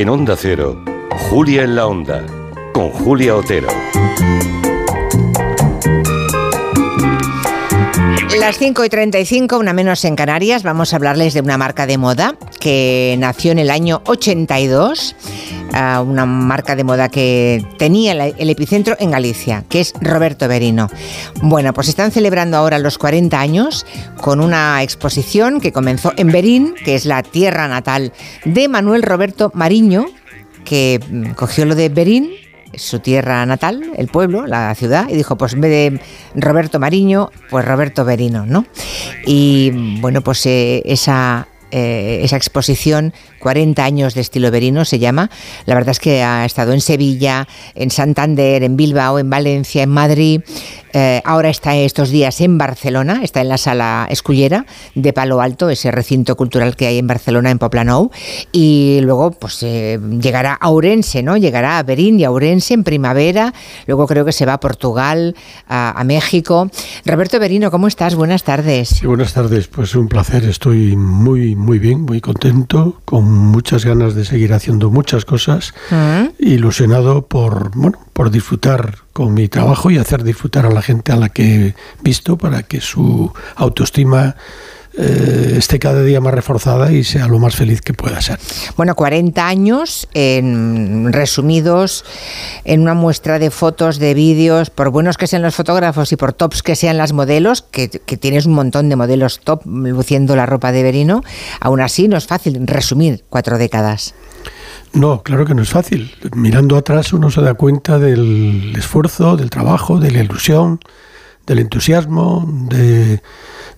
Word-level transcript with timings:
En 0.00 0.08
Onda 0.08 0.34
Cero, 0.34 0.82
Julia 1.28 1.62
en 1.62 1.76
la 1.76 1.86
Onda, 1.86 2.24
con 2.72 2.88
Julia 2.88 3.36
Otero. 3.36 3.68
Las 8.38 8.56
5 8.56 8.82
y 8.82 8.88
35, 8.88 9.58
una 9.58 9.74
menos 9.74 10.02
en 10.06 10.16
Canarias, 10.16 10.62
vamos 10.62 10.94
a 10.94 10.96
hablarles 10.96 11.34
de 11.34 11.42
una 11.42 11.58
marca 11.58 11.86
de 11.86 11.98
moda 11.98 12.34
que 12.58 13.14
nació 13.18 13.52
en 13.52 13.58
el 13.58 13.68
año 13.68 14.00
82, 14.06 15.16
una 16.04 16.26
marca 16.26 16.76
de 16.76 16.84
moda 16.84 17.08
que 17.08 17.64
tenía 17.78 18.12
el, 18.12 18.50
epicentro 18.50 18.96
en 18.98 19.10
Galicia, 19.10 19.64
que 19.68 19.80
es 19.80 19.92
Roberto 20.00 20.48
Berino. 20.48 20.88
Bueno, 21.42 21.72
pues 21.72 21.88
están 21.88 22.10
celebrando 22.10 22.56
ahora 22.56 22.78
los 22.78 22.98
40 22.98 23.38
años 23.38 23.86
con 24.20 24.40
una 24.40 24.82
exposición 24.82 25.60
que 25.60 25.72
comenzó 25.72 26.12
en 26.16 26.28
Berín, 26.28 26.74
que 26.84 26.94
es 26.94 27.06
la 27.06 27.22
tierra 27.22 27.68
natal 27.68 28.12
de 28.44 28.68
Manuel 28.68 29.02
Roberto 29.02 29.50
Mariño, 29.54 30.06
que 30.64 31.00
mm, 31.08 31.30
cogió 31.32 31.64
lo 31.64 31.74
de 31.74 31.88
Berín 31.88 32.30
su 32.74 33.00
tierra 33.00 33.44
natal, 33.46 33.82
el 33.96 34.08
pueblo, 34.08 34.46
la 34.46 34.74
ciudad, 34.74 35.08
y 35.08 35.16
dijo, 35.16 35.36
pues 35.36 35.54
en 35.54 35.60
vez 35.60 35.70
de 35.70 36.00
Roberto 36.34 36.78
Mariño, 36.78 37.30
pues 37.50 37.64
Roberto 37.64 38.04
Berino, 38.04 38.46
¿no? 38.46 38.64
Y 39.26 39.98
bueno, 40.00 40.20
pues 40.22 40.46
eh, 40.46 40.82
esa, 40.84 41.48
eh, 41.70 42.20
esa 42.22 42.36
exposición 42.36 43.12
40 43.40 43.84
años 43.84 44.14
de 44.14 44.20
estilo 44.20 44.50
verino 44.50 44.84
se 44.84 44.98
llama. 44.98 45.30
La 45.66 45.74
verdad 45.74 45.90
es 45.90 46.00
que 46.00 46.22
ha 46.22 46.44
estado 46.44 46.72
en 46.72 46.80
Sevilla, 46.80 47.48
en 47.74 47.90
Santander, 47.90 48.62
en 48.62 48.76
Bilbao, 48.76 49.18
en 49.18 49.30
Valencia, 49.30 49.82
en 49.82 49.90
Madrid. 49.90 50.40
Eh, 50.92 51.22
ahora 51.24 51.50
está 51.50 51.76
estos 51.76 52.10
días 52.10 52.40
en 52.40 52.58
Barcelona, 52.58 53.20
está 53.22 53.40
en 53.40 53.48
la 53.48 53.58
sala 53.58 54.08
Escullera 54.10 54.66
de 54.94 55.12
Palo 55.12 55.40
Alto, 55.40 55.70
ese 55.70 55.90
recinto 55.90 56.36
cultural 56.36 56.74
que 56.74 56.86
hay 56.86 56.98
en 56.98 57.06
Barcelona, 57.06 57.50
en 57.50 57.58
Poplanou. 57.58 58.10
Y 58.52 58.98
luego 59.02 59.30
pues 59.30 59.62
eh, 59.62 60.00
llegará 60.20 60.54
a 60.54 60.70
Ourense, 60.70 61.22
¿no? 61.22 61.36
Llegará 61.36 61.78
a 61.78 61.82
Berín 61.82 62.18
y 62.18 62.24
a 62.24 62.30
Ourense 62.30 62.74
en 62.74 62.84
primavera. 62.84 63.54
Luego 63.86 64.06
creo 64.06 64.24
que 64.24 64.32
se 64.32 64.46
va 64.46 64.54
a 64.54 64.60
Portugal, 64.60 65.36
a, 65.68 66.02
México. 66.04 66.70
Roberto 67.04 67.38
Berino, 67.38 67.70
¿cómo 67.70 67.86
estás? 67.86 68.14
Buenas 68.14 68.42
tardes. 68.42 68.88
Sí, 68.88 69.06
buenas 69.06 69.32
tardes. 69.32 69.68
Pues 69.68 69.94
un 69.94 70.08
placer. 70.08 70.44
Estoy 70.44 70.96
muy, 70.96 71.54
muy 71.60 71.78
bien, 71.78 72.02
muy 72.02 72.20
contento, 72.20 73.00
con 73.04 73.24
muchas 73.30 73.84
ganas 73.84 74.14
de 74.14 74.24
seguir 74.24 74.52
haciendo 74.52 74.90
muchas 74.90 75.24
cosas, 75.24 75.72
Mm. 75.90 76.28
ilusionado 76.38 77.26
por, 77.26 77.70
bueno, 77.76 77.98
por 78.12 78.30
disfrutar 78.30 78.96
con 79.12 79.34
mi 79.34 79.48
trabajo 79.48 79.90
y 79.90 79.98
hacer 79.98 80.24
disfrutar 80.24 80.66
a 80.66 80.70
la 80.70 80.82
gente 80.82 81.12
a 81.12 81.16
la 81.16 81.28
que 81.28 81.66
he 81.68 81.74
visto 82.02 82.36
para 82.36 82.62
que 82.62 82.80
su 82.80 83.32
autoestima 83.56 84.36
eh, 84.98 85.54
esté 85.56 85.78
cada 85.78 86.02
día 86.02 86.20
más 86.20 86.34
reforzada 86.34 86.92
y 86.92 87.04
sea 87.04 87.28
lo 87.28 87.38
más 87.38 87.54
feliz 87.54 87.80
que 87.80 87.94
pueda 87.94 88.20
ser. 88.20 88.38
Bueno, 88.76 88.94
40 88.94 89.46
años 89.46 90.08
en, 90.14 91.12
resumidos 91.12 92.04
en 92.64 92.80
una 92.80 92.94
muestra 92.94 93.38
de 93.38 93.50
fotos, 93.50 93.98
de 93.98 94.14
vídeos, 94.14 94.70
por 94.70 94.90
buenos 94.90 95.16
que 95.16 95.26
sean 95.26 95.42
los 95.42 95.54
fotógrafos 95.54 96.12
y 96.12 96.16
por 96.16 96.32
tops 96.32 96.62
que 96.62 96.74
sean 96.74 96.96
las 96.96 97.12
modelos, 97.12 97.62
que, 97.62 97.88
que, 97.88 98.16
tienes 98.16 98.46
un 98.46 98.54
montón 98.54 98.88
de 98.88 98.96
modelos 98.96 99.40
top 99.40 99.62
luciendo 99.64 100.34
la 100.34 100.46
ropa 100.46 100.72
de 100.72 100.82
Berino, 100.82 101.22
aún 101.60 101.80
así 101.80 102.08
no 102.08 102.16
es 102.16 102.26
fácil 102.26 102.66
resumir 102.66 103.24
cuatro 103.28 103.58
décadas. 103.58 104.14
No, 104.92 105.22
claro 105.22 105.46
que 105.46 105.54
no 105.54 105.62
es 105.62 105.70
fácil. 105.70 106.12
Mirando 106.34 106.76
atrás 106.76 107.12
uno 107.12 107.30
se 107.30 107.40
da 107.40 107.54
cuenta 107.54 107.98
del 107.98 108.74
esfuerzo, 108.76 109.36
del 109.36 109.50
trabajo, 109.50 110.00
de 110.00 110.10
la 110.10 110.20
ilusión, 110.20 110.80
del 111.46 111.60
entusiasmo, 111.60 112.44
de, 112.68 113.22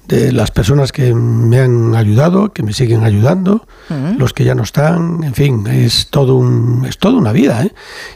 de 0.08 0.32
las 0.32 0.50
personas 0.50 0.92
que 0.92 1.14
me 1.14 1.60
han 1.60 1.94
ayudado, 1.94 2.52
que 2.52 2.62
me 2.62 2.72
siguen 2.72 3.04
ayudando, 3.04 3.66
uh 3.88 3.94
-huh. 3.94 4.18
los 4.18 4.32
que 4.32 4.44
ya 4.44 4.54
no 4.54 4.62
están, 4.62 5.22
en 5.22 5.34
fin, 5.34 5.66
es 5.66 6.08
todo 6.10 6.34
un, 6.34 6.84
es 6.88 6.98
toda 6.98 7.16
una 7.16 7.32
vida, 7.32 7.62
¿eh? 7.62 7.72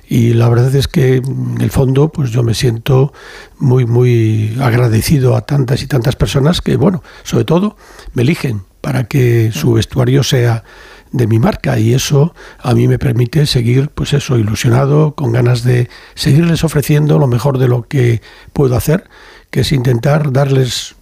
Y 0.08 0.34
la 0.34 0.48
verdad 0.48 0.74
es 0.74 0.88
que 0.88 1.16
en 1.16 1.60
el 1.60 1.70
fondo, 1.70 2.08
pues 2.10 2.30
yo 2.30 2.42
me 2.42 2.54
siento 2.54 3.12
muy, 3.58 3.86
muy 3.86 4.56
agradecido 4.60 5.36
a 5.36 5.42
tantas 5.42 5.82
y 5.82 5.86
tantas 5.86 6.16
personas 6.16 6.60
que, 6.60 6.76
bueno, 6.76 7.02
sobre 7.22 7.44
todo 7.44 7.76
me 8.14 8.22
eligen 8.22 8.62
para 8.80 9.04
que 9.04 9.50
su 9.52 9.72
vestuario 9.72 10.22
sea 10.22 10.64
de 11.12 11.26
mi 11.26 11.38
marca 11.38 11.78
y 11.78 11.94
eso 11.94 12.34
a 12.58 12.74
mí 12.74 12.88
me 12.88 12.98
permite 12.98 13.46
seguir 13.46 13.88
pues 13.88 14.12
eso 14.12 14.36
ilusionado 14.38 15.14
con 15.14 15.32
ganas 15.32 15.62
de 15.62 15.88
seguirles 16.14 16.62
ofreciendo 16.64 17.18
lo 17.18 17.26
mejor 17.26 17.58
de 17.58 17.68
lo 17.68 17.82
que 17.82 18.20
puedo 18.52 18.76
hacer 18.76 19.08
que 19.50 19.60
es 19.60 19.72
intentar 19.72 20.32
darles 20.32 20.96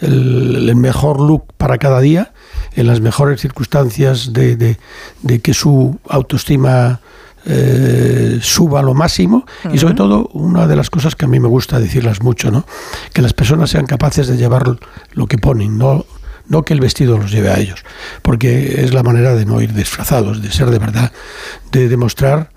el, 0.00 0.68
el 0.68 0.76
mejor 0.76 1.20
look 1.20 1.52
para 1.56 1.78
cada 1.78 2.00
día 2.00 2.32
en 2.74 2.86
las 2.86 3.00
mejores 3.00 3.40
circunstancias 3.40 4.32
de, 4.32 4.56
de, 4.56 4.78
de 5.22 5.40
que 5.40 5.54
su 5.54 5.98
autoestima 6.08 7.00
eh, 7.46 8.38
suba 8.42 8.80
a 8.80 8.82
lo 8.82 8.94
máximo. 8.94 9.46
Uh 9.64 9.68
-huh. 9.68 9.74
y 9.74 9.78
sobre 9.78 9.94
todo 9.94 10.28
una 10.32 10.66
de 10.66 10.76
las 10.76 10.90
cosas 10.90 11.14
que 11.14 11.24
a 11.24 11.28
mí 11.28 11.40
me 11.40 11.48
gusta 11.48 11.80
decirlas 11.80 12.22
mucho 12.22 12.50
no 12.50 12.64
que 13.12 13.22
las 13.22 13.32
personas 13.32 13.70
sean 13.70 13.86
capaces 13.86 14.26
de 14.28 14.36
llevar 14.36 14.78
lo 15.12 15.26
que 15.26 15.38
ponen 15.38 15.78
no 15.78 16.04
no 16.48 16.62
que 16.62 16.72
el 16.74 16.80
vestido 16.80 17.18
los 17.18 17.30
lleve 17.30 17.50
a 17.50 17.58
ellos, 17.58 17.84
porque 18.22 18.82
es 18.82 18.92
la 18.94 19.02
manera 19.02 19.34
de 19.34 19.44
no 19.44 19.60
ir 19.60 19.74
disfrazados, 19.74 20.42
de 20.42 20.50
ser 20.50 20.70
de 20.70 20.78
verdad, 20.78 21.12
de 21.72 21.88
demostrar 21.88 22.50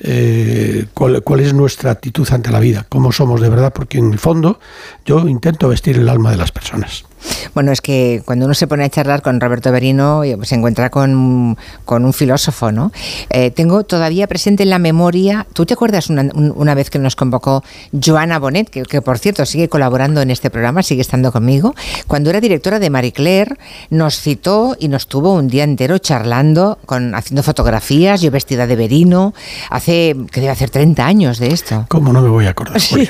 eh, 0.00 0.86
cuál, 0.94 1.22
cuál, 1.22 1.40
es 1.40 1.54
nuestra 1.54 1.90
actitud 1.90 2.28
ante 2.30 2.50
la 2.50 2.60
vida, 2.60 2.86
cómo 2.88 3.12
somos 3.12 3.40
de 3.40 3.48
verdad, 3.48 3.72
porque 3.72 3.98
en 3.98 4.12
el 4.12 4.18
fondo 4.18 4.60
yo 5.04 5.28
intento 5.28 5.68
vestir 5.68 5.96
el 5.98 6.08
alma 6.08 6.30
de 6.30 6.36
las 6.36 6.52
personas. 6.52 7.07
Bueno, 7.54 7.72
es 7.72 7.80
que 7.80 8.22
cuando 8.24 8.44
uno 8.44 8.54
se 8.54 8.66
pone 8.66 8.84
a 8.84 8.88
charlar 8.88 9.22
con 9.22 9.40
Roberto 9.40 9.72
Berino 9.72 10.22
se 10.42 10.54
encuentra 10.54 10.90
con, 10.90 11.56
con 11.84 12.04
un 12.04 12.12
filósofo, 12.12 12.72
¿no? 12.72 12.92
Eh, 13.30 13.50
tengo 13.50 13.84
todavía 13.84 14.26
presente 14.26 14.62
en 14.62 14.70
la 14.70 14.78
memoria, 14.78 15.46
¿tú 15.52 15.66
te 15.66 15.74
acuerdas 15.74 16.10
una, 16.10 16.28
una 16.34 16.74
vez 16.74 16.90
que 16.90 16.98
nos 16.98 17.16
convocó 17.16 17.62
Joana 18.04 18.38
Bonet, 18.38 18.68
que, 18.70 18.82
que, 18.82 19.02
por 19.02 19.18
cierto 19.18 19.44
sigue 19.46 19.68
colaborando 19.68 20.20
en 20.20 20.30
este 20.30 20.50
programa, 20.50 20.82
sigue 20.82 21.00
estando 21.00 21.32
conmigo, 21.32 21.74
cuando 22.06 22.30
era 22.30 22.40
directora 22.40 22.78
de 22.78 22.90
Marie 22.90 23.12
Claire, 23.12 23.56
nos 23.90 24.20
citó 24.20 24.76
y 24.78 24.88
nos 24.88 25.06
tuvo 25.06 25.34
un 25.34 25.48
día 25.48 25.64
entero 25.64 25.98
charlando, 25.98 26.78
con, 26.86 27.14
haciendo 27.14 27.42
fotografías, 27.42 28.20
yo 28.20 28.30
vestida 28.30 28.66
de 28.66 28.76
Berino, 28.76 29.34
hace, 29.70 30.16
que 30.30 30.40
debe 30.40 30.52
hacer 30.52 30.70
30 30.70 31.06
años 31.06 31.38
de 31.38 31.48
esto. 31.48 31.86
¿Cómo 31.88 32.12
no 32.12 32.20
me 32.22 32.28
voy 32.28 32.46
a 32.46 32.50
acordar? 32.50 32.78
Sí. 32.88 33.06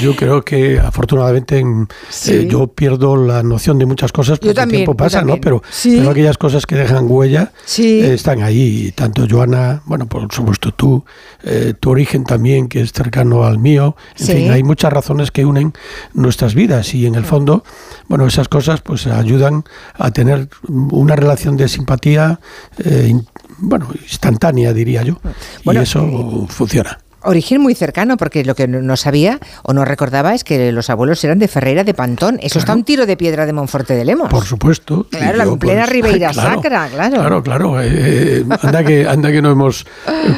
Yo 0.00 0.14
creo 0.14 0.42
que 0.42 0.78
afortunadamente 0.78 1.64
sí. 2.10 2.32
eh, 2.32 2.48
yo 2.48 2.68
pierdo 2.68 3.16
la 3.16 3.42
noción 3.46 3.78
de 3.78 3.86
muchas 3.86 4.12
cosas 4.12 4.38
porque 4.38 4.54
también, 4.54 4.82
el 4.82 4.86
tiempo 4.86 4.96
pasa, 4.96 5.22
¿no? 5.22 5.40
Pero, 5.40 5.62
sí. 5.70 5.96
pero, 5.98 6.10
aquellas 6.10 6.38
cosas 6.38 6.66
que 6.66 6.74
dejan 6.74 7.06
huella 7.08 7.52
sí. 7.64 8.00
eh, 8.00 8.14
están 8.14 8.42
ahí. 8.42 8.92
Tanto 8.94 9.26
Joana, 9.28 9.82
bueno, 9.86 10.06
por 10.06 10.32
supuesto 10.32 10.72
tú, 10.72 11.04
eh, 11.42 11.74
tu 11.78 11.90
origen 11.90 12.24
también, 12.24 12.68
que 12.68 12.80
es 12.80 12.92
cercano 12.92 13.44
al 13.44 13.58
mío. 13.58 13.96
En 14.18 14.26
fin, 14.26 14.50
hay 14.50 14.62
muchas 14.62 14.92
razones 14.92 15.30
que 15.30 15.44
unen 15.44 15.72
nuestras 16.12 16.54
vidas 16.54 16.94
y 16.94 17.06
en 17.06 17.14
el 17.14 17.24
fondo, 17.24 17.64
bueno, 18.08 18.26
esas 18.26 18.48
cosas 18.48 18.80
pues 18.80 19.06
ayudan 19.06 19.64
a 19.94 20.10
tener 20.10 20.48
una 20.68 21.16
relación 21.16 21.56
de 21.56 21.68
simpatía, 21.68 22.40
eh, 22.84 23.14
bueno, 23.58 23.88
instantánea, 24.02 24.72
diría 24.72 25.02
yo. 25.02 25.18
Bueno, 25.64 25.80
y 25.80 25.82
eso 25.84 26.46
funciona 26.48 26.98
origen 27.26 27.60
muy 27.60 27.74
cercano, 27.74 28.16
porque 28.16 28.44
lo 28.44 28.54
que 28.54 28.68
no 28.68 28.96
sabía 28.96 29.38
o 29.62 29.72
no 29.72 29.84
recordaba 29.84 30.34
es 30.34 30.44
que 30.44 30.72
los 30.72 30.90
abuelos 30.90 31.22
eran 31.24 31.38
de 31.38 31.48
Ferreira 31.48 31.84
de 31.84 31.94
Pantón. 31.94 32.38
Eso 32.40 32.54
claro. 32.54 32.58
está 32.60 32.74
un 32.74 32.84
tiro 32.84 33.06
de 33.06 33.16
piedra 33.16 33.46
de 33.46 33.52
Monforte 33.52 33.94
de 33.94 34.04
Lemos. 34.04 34.28
Por 34.30 34.44
supuesto. 34.44 35.06
Claro, 35.10 35.38
la 35.38 35.56
plena 35.56 35.82
pues, 35.82 35.92
Ribeira 35.92 36.30
claro, 36.32 36.54
Sacra, 36.56 36.88
claro. 36.88 37.14
Claro, 37.14 37.42
claro. 37.42 37.82
Eh, 37.82 38.44
anda, 38.62 38.84
que, 38.84 39.06
anda 39.06 39.30
que 39.30 39.42
no 39.42 39.50
hemos 39.50 39.86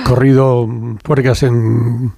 corrido 0.04 0.69
puercas 1.03 1.43
en, 1.43 2.12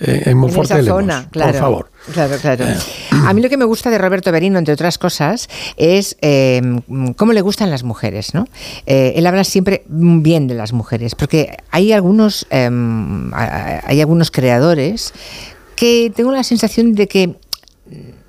eh, 0.00 0.22
en 0.26 0.38
Monforte 0.38 0.74
en 0.74 0.76
esa 0.76 0.76
de 0.76 0.82
Lemos, 0.82 1.00
zona, 1.00 1.28
claro. 1.30 1.52
por 1.52 1.60
favor. 1.60 1.91
Claro, 2.10 2.36
claro. 2.38 2.64
Eh. 2.64 2.76
A 3.10 3.32
mí 3.32 3.40
lo 3.40 3.48
que 3.48 3.56
me 3.56 3.64
gusta 3.64 3.90
de 3.90 3.98
Roberto 3.98 4.32
Berino, 4.32 4.58
entre 4.58 4.74
otras 4.74 4.98
cosas, 4.98 5.48
es 5.76 6.16
eh, 6.20 6.60
cómo 7.16 7.32
le 7.32 7.40
gustan 7.40 7.70
las 7.70 7.84
mujeres, 7.84 8.34
¿no? 8.34 8.48
Eh, 8.86 9.12
él 9.16 9.26
habla 9.26 9.44
siempre 9.44 9.84
bien 9.86 10.48
de 10.48 10.54
las 10.54 10.72
mujeres, 10.72 11.14
porque 11.14 11.56
hay 11.70 11.92
algunos, 11.92 12.46
em, 12.50 13.32
hay 13.34 14.00
algunos 14.00 14.30
creadores 14.30 15.12
que 15.76 16.12
tengo 16.14 16.32
la 16.32 16.42
sensación 16.42 16.94
de 16.94 17.06
que 17.06 17.36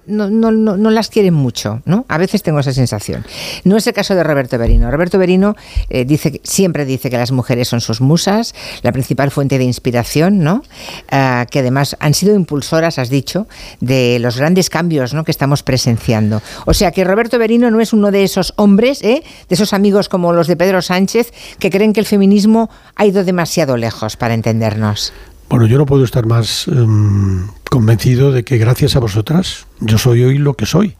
no, 0.05 0.29
no, 0.29 0.51
no, 0.51 0.77
no, 0.77 0.89
las 0.89 1.09
quieren 1.09 1.33
mucho, 1.33 1.81
¿no? 1.85 2.05
A 2.07 2.17
veces 2.17 2.43
tengo 2.43 2.59
esa 2.59 2.73
sensación. 2.73 3.25
No 3.63 3.77
es 3.77 3.87
el 3.87 3.93
caso 3.93 4.15
de 4.15 4.23
Roberto 4.23 4.57
Berino. 4.57 4.89
Roberto 4.91 5.17
Berino 5.17 5.55
eh, 5.89 6.05
dice, 6.05 6.41
siempre 6.43 6.85
dice 6.85 7.09
que 7.09 7.17
las 7.17 7.31
mujeres 7.31 7.67
son 7.67 7.81
sus 7.81 8.01
musas, 8.01 8.53
la 8.81 8.91
principal 8.91 9.31
fuente 9.31 9.57
de 9.57 9.63
inspiración, 9.63 10.39
¿no? 10.39 10.63
Uh, 11.11 11.45
que 11.49 11.59
además 11.59 11.95
han 11.99 12.13
sido 12.13 12.35
impulsoras, 12.35 12.99
has 12.99 13.09
dicho, 13.09 13.47
de 13.79 14.19
los 14.19 14.37
grandes 14.37 14.69
cambios 14.69 15.13
¿no? 15.13 15.23
que 15.23 15.31
estamos 15.31 15.63
presenciando. 15.63 16.41
O 16.65 16.73
sea 16.73 16.91
que 16.91 17.03
Roberto 17.03 17.37
Berino 17.39 17.71
no 17.71 17.79
es 17.79 17.93
uno 17.93 18.11
de 18.11 18.23
esos 18.23 18.53
hombres, 18.57 19.01
¿eh? 19.03 19.23
de 19.49 19.55
esos 19.55 19.73
amigos 19.73 20.09
como 20.09 20.33
los 20.33 20.47
de 20.47 20.55
Pedro 20.55 20.81
Sánchez, 20.81 21.31
que 21.59 21.69
creen 21.69 21.93
que 21.93 21.99
el 21.99 22.05
feminismo 22.05 22.69
ha 22.95 23.05
ido 23.05 23.23
demasiado 23.23 23.77
lejos 23.77 24.17
para 24.17 24.33
entendernos. 24.33 25.13
Bueno, 25.53 25.67
yo 25.67 25.77
no 25.77 25.85
puedo 25.85 26.03
estar 26.03 26.25
más 26.25 26.67
um, 26.67 27.47
convencido 27.69 28.31
de 28.31 28.43
que 28.43 28.57
gracias 28.57 28.95
a 28.95 28.99
vosotras 28.99 29.67
yo 29.79 29.99
soy 29.99 30.23
hoy 30.23 30.39
lo 30.39 30.55
que 30.55 30.65
soy. 30.65 30.95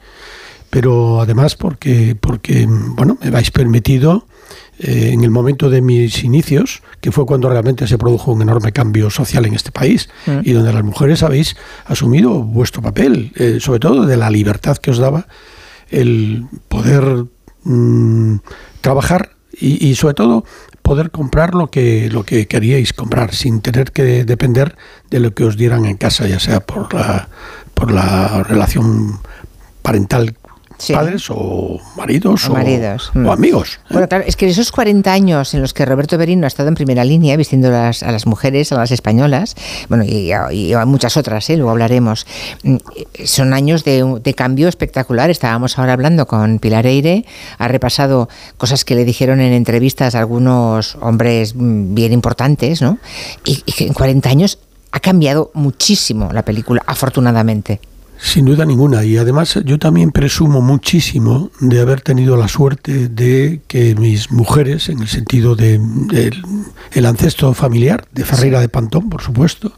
Pero 0.69 1.21
además 1.21 1.55
porque, 1.55 2.15
porque 2.15 2.67
bueno, 2.69 3.17
me 3.19 3.29
habéis 3.29 3.49
permitido 3.49 4.27
eh, 4.77 5.09
en 5.11 5.23
el 5.23 5.31
momento 5.31 5.71
de 5.71 5.81
mis 5.81 6.23
inicios, 6.23 6.83
que 7.01 7.11
fue 7.11 7.25
cuando 7.25 7.49
realmente 7.49 7.87
se 7.87 7.97
produjo 7.97 8.31
un 8.31 8.43
enorme 8.43 8.71
cambio 8.71 9.09
social 9.09 9.47
en 9.47 9.55
este 9.55 9.71
país 9.71 10.07
mm. 10.27 10.41
y 10.43 10.51
donde 10.51 10.71
las 10.71 10.83
mujeres 10.83 11.23
habéis 11.23 11.55
asumido 11.85 12.43
vuestro 12.43 12.83
papel, 12.83 13.31
eh, 13.37 13.57
sobre 13.59 13.79
todo 13.79 14.05
de 14.05 14.17
la 14.17 14.29
libertad 14.29 14.77
que 14.77 14.91
os 14.91 14.99
daba 14.99 15.25
el 15.89 16.45
poder 16.67 17.25
mm, 17.63 18.35
trabajar 18.81 19.31
y, 19.59 19.95
sobre 19.95 20.13
todo 20.13 20.45
poder 20.83 21.09
comprar 21.09 21.55
lo 21.55 21.71
que 21.71 22.09
lo 22.11 22.23
que 22.23 22.47
queríais 22.47 22.93
comprar 22.93 23.33
sin 23.33 23.61
tener 23.61 23.91
que 23.91 24.25
depender 24.25 24.75
de 25.09 25.19
lo 25.19 25.33
que 25.33 25.45
os 25.45 25.57
dieran 25.57 25.85
en 25.85 25.97
casa, 25.97 26.27
ya 26.27 26.39
sea 26.39 26.59
por 26.59 26.93
la 26.93 27.29
por 27.73 27.91
la 27.91 28.43
relación 28.43 29.19
parental 29.81 30.35
padres 30.91 31.29
o 31.29 31.79
maridos 31.95 32.49
o, 32.49 32.53
mm. 32.53 33.29
amigos. 33.29 33.79
¿eh? 33.85 33.87
Bueno, 33.91 34.07
claro, 34.07 34.23
es 34.27 34.35
que 34.35 34.47
esos 34.47 34.71
40 34.71 35.11
años 35.11 35.53
en 35.53 35.61
los 35.61 35.73
que 35.73 35.85
Roberto 35.85 36.17
Berino 36.17 36.45
ha 36.45 36.47
estado 36.47 36.69
en 36.69 36.75
primera 36.75 37.03
línea 37.03 37.37
vistiendo 37.37 37.69
a 37.69 37.91
las 37.91 38.25
mujeres, 38.25 38.71
a 38.71 38.77
las 38.77 38.91
españolas, 38.91 39.55
bueno, 39.89 40.03
y, 40.03 40.31
a, 40.31 40.85
muchas 40.85 41.17
otras, 41.17 41.49
¿eh? 41.49 41.57
luego 41.57 41.71
hablaremos, 41.71 42.25
mm, 42.63 42.77
son 43.25 43.53
años 43.53 43.83
de, 43.83 44.19
de, 44.23 44.33
cambio 44.33 44.67
espectacular. 44.67 45.29
Estábamos 45.29 45.77
ahora 45.77 45.93
hablando 45.93 46.25
con 46.27 46.59
Pilar 46.59 46.85
Eire, 46.85 47.25
ha 47.57 47.67
repasado 47.67 48.29
cosas 48.57 48.85
que 48.85 48.95
le 48.95 49.05
dijeron 49.05 49.39
en 49.39 49.53
entrevistas 49.53 50.15
a 50.15 50.19
algunos 50.19 50.97
hombres 51.01 51.55
mm, 51.55 51.93
bien 51.93 52.13
importantes, 52.13 52.81
¿no? 52.81 52.97
Y, 53.45 53.63
y 53.65 53.71
que 53.71 53.87
en 53.87 53.93
40 53.93 54.29
años 54.29 54.59
ha 54.91 54.99
cambiado 54.99 55.51
muchísimo 55.53 56.31
la 56.31 56.43
película, 56.43 56.83
afortunadamente. 56.85 57.79
Sin 58.23 58.45
duda 58.45 58.65
ninguna. 58.65 59.03
Y 59.03 59.17
además 59.17 59.59
yo 59.65 59.77
también 59.77 60.11
presumo 60.11 60.61
muchísimo 60.61 61.51
de 61.59 61.81
haber 61.81 61.99
tenido 61.99 62.37
la 62.37 62.47
suerte 62.47 63.09
de 63.09 63.59
que 63.67 63.95
mis 63.95 64.31
mujeres, 64.31 64.87
en 64.87 65.01
el 65.01 65.09
sentido 65.09 65.57
de, 65.57 65.75
el 66.93 67.05
ancestro 67.05 67.53
familiar, 67.53 68.07
de 68.13 68.23
Ferreira 68.23 68.61
de 68.61 68.69
Pantón, 68.69 69.09
por 69.09 69.21
supuesto, 69.21 69.73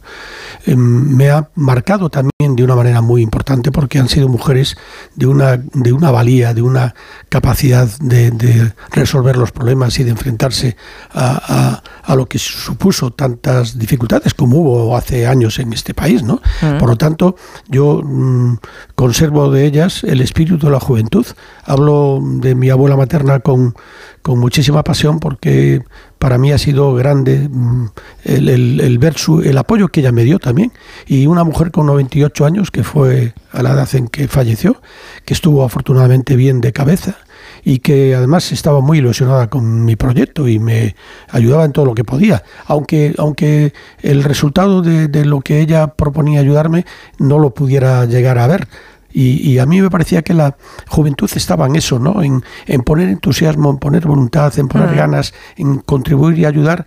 me 0.65 1.29
ha 1.29 1.49
marcado 1.55 2.09
también 2.09 2.55
de 2.55 2.63
una 2.63 2.75
manera 2.75 3.01
muy 3.01 3.21
importante 3.21 3.71
porque 3.71 3.99
han 3.99 4.09
sido 4.09 4.27
mujeres 4.27 4.77
de 5.15 5.27
una, 5.27 5.57
de 5.57 5.93
una 5.93 6.11
valía, 6.11 6.53
de 6.53 6.61
una 6.61 6.95
capacidad 7.29 7.87
de, 7.99 8.73
resolver 8.91 9.37
los 9.37 9.51
problemas 9.51 9.99
y 9.99 10.03
de 10.03 10.11
enfrentarse 10.11 10.75
a, 11.13 11.81
a, 12.03 12.15
lo 12.15 12.27
que 12.27 12.39
supuso 12.39 13.11
tantas 13.11 13.77
dificultades 13.77 14.33
como 14.33 14.57
hubo 14.57 14.97
hace 14.97 15.27
años 15.27 15.59
en 15.59 15.73
este 15.73 15.93
país. 15.93 16.23
¿no? 16.23 16.41
Mm. 16.61 16.77
Por 16.77 16.89
lo 16.89 16.95
tanto, 16.95 17.35
yo 17.67 18.01
mm, 18.03 18.57
conservo 18.95 19.51
de 19.51 19.65
ellas 19.65 20.03
el 20.03 20.21
espíritu 20.21 20.65
de 20.65 20.71
la 20.71 20.79
juventud. 20.79 21.25
Hablo 21.63 22.19
de 22.23 22.55
mi 22.55 22.69
abuela 22.69 22.95
materna 22.95 23.39
con, 23.39 23.75
con 24.21 24.39
muchísima 24.39 24.83
pasión 24.83 25.19
porque 25.19 25.83
para 26.25 26.39
mí 26.39 26.51
ha 26.51 26.57
sido 26.57 26.95
grande 26.95 27.47
mm, 27.47 27.85
el, 28.23 28.79
el, 28.81 28.97
ver 28.97 29.15
su, 29.15 29.41
el 29.41 29.55
apoyo 29.59 29.89
que 29.89 29.99
ella 29.99 30.11
me 30.11 30.23
dio 30.23 30.39
también. 30.39 30.71
Y 31.05 31.27
una 31.27 31.43
mujer 31.43 31.69
con 31.69 31.85
98 31.85 32.45
años, 32.47 32.71
que 32.71 32.83
fue 32.83 33.35
a 33.51 33.61
la 33.61 33.73
edad 33.73 33.87
en 33.93 34.07
que 34.07 34.27
falleció, 34.27 34.81
que 35.23 35.35
estuvo 35.35 35.63
afortunadamente 35.63 36.35
bien 36.35 36.61
de 36.61 36.73
cabeza 36.73 37.17
y 37.63 37.77
que 37.77 38.15
además 38.15 38.51
estaba 38.51 38.81
muy 38.81 38.97
ilusionada 38.97 39.51
con 39.51 39.85
mi 39.85 39.95
proyecto 39.95 40.47
y 40.47 40.57
me 40.57 40.95
ayudaba 41.29 41.63
en 41.63 41.73
todo 41.73 41.85
lo 41.85 41.93
que 41.93 42.03
podía, 42.03 42.41
aunque, 42.65 43.13
aunque 43.19 43.73
el 44.01 44.23
resultado 44.23 44.81
de, 44.81 45.25
lo 45.25 45.41
que 45.41 45.61
ella 45.61 45.87
proponía 45.87 46.39
ayudarme 46.39 46.87
no 47.19 47.37
lo 47.37 47.53
pudiera 47.53 48.05
llegar 48.05 48.39
a 48.39 48.47
ver. 48.47 48.67
Y, 49.17 49.59
a 49.59 49.65
mí 49.65 49.81
me 49.81 49.89
parecía 49.89 50.23
que 50.23 50.33
la 50.33 50.57
juventud 50.89 51.31
estaba 51.33 51.65
en 51.67 51.77
eso, 51.77 51.99
¿no? 51.99 52.21
En, 52.21 52.43
poner 52.83 53.07
entusiasmo, 53.07 53.69
en 53.69 53.77
poner 53.77 54.05
voluntad, 54.05 54.51
en 54.59 54.67
poner 54.67 54.93
ganas, 54.93 55.33
en 55.55 55.77
contribuir 55.77 56.37
y 56.37 56.45
ayudar, 56.45 56.85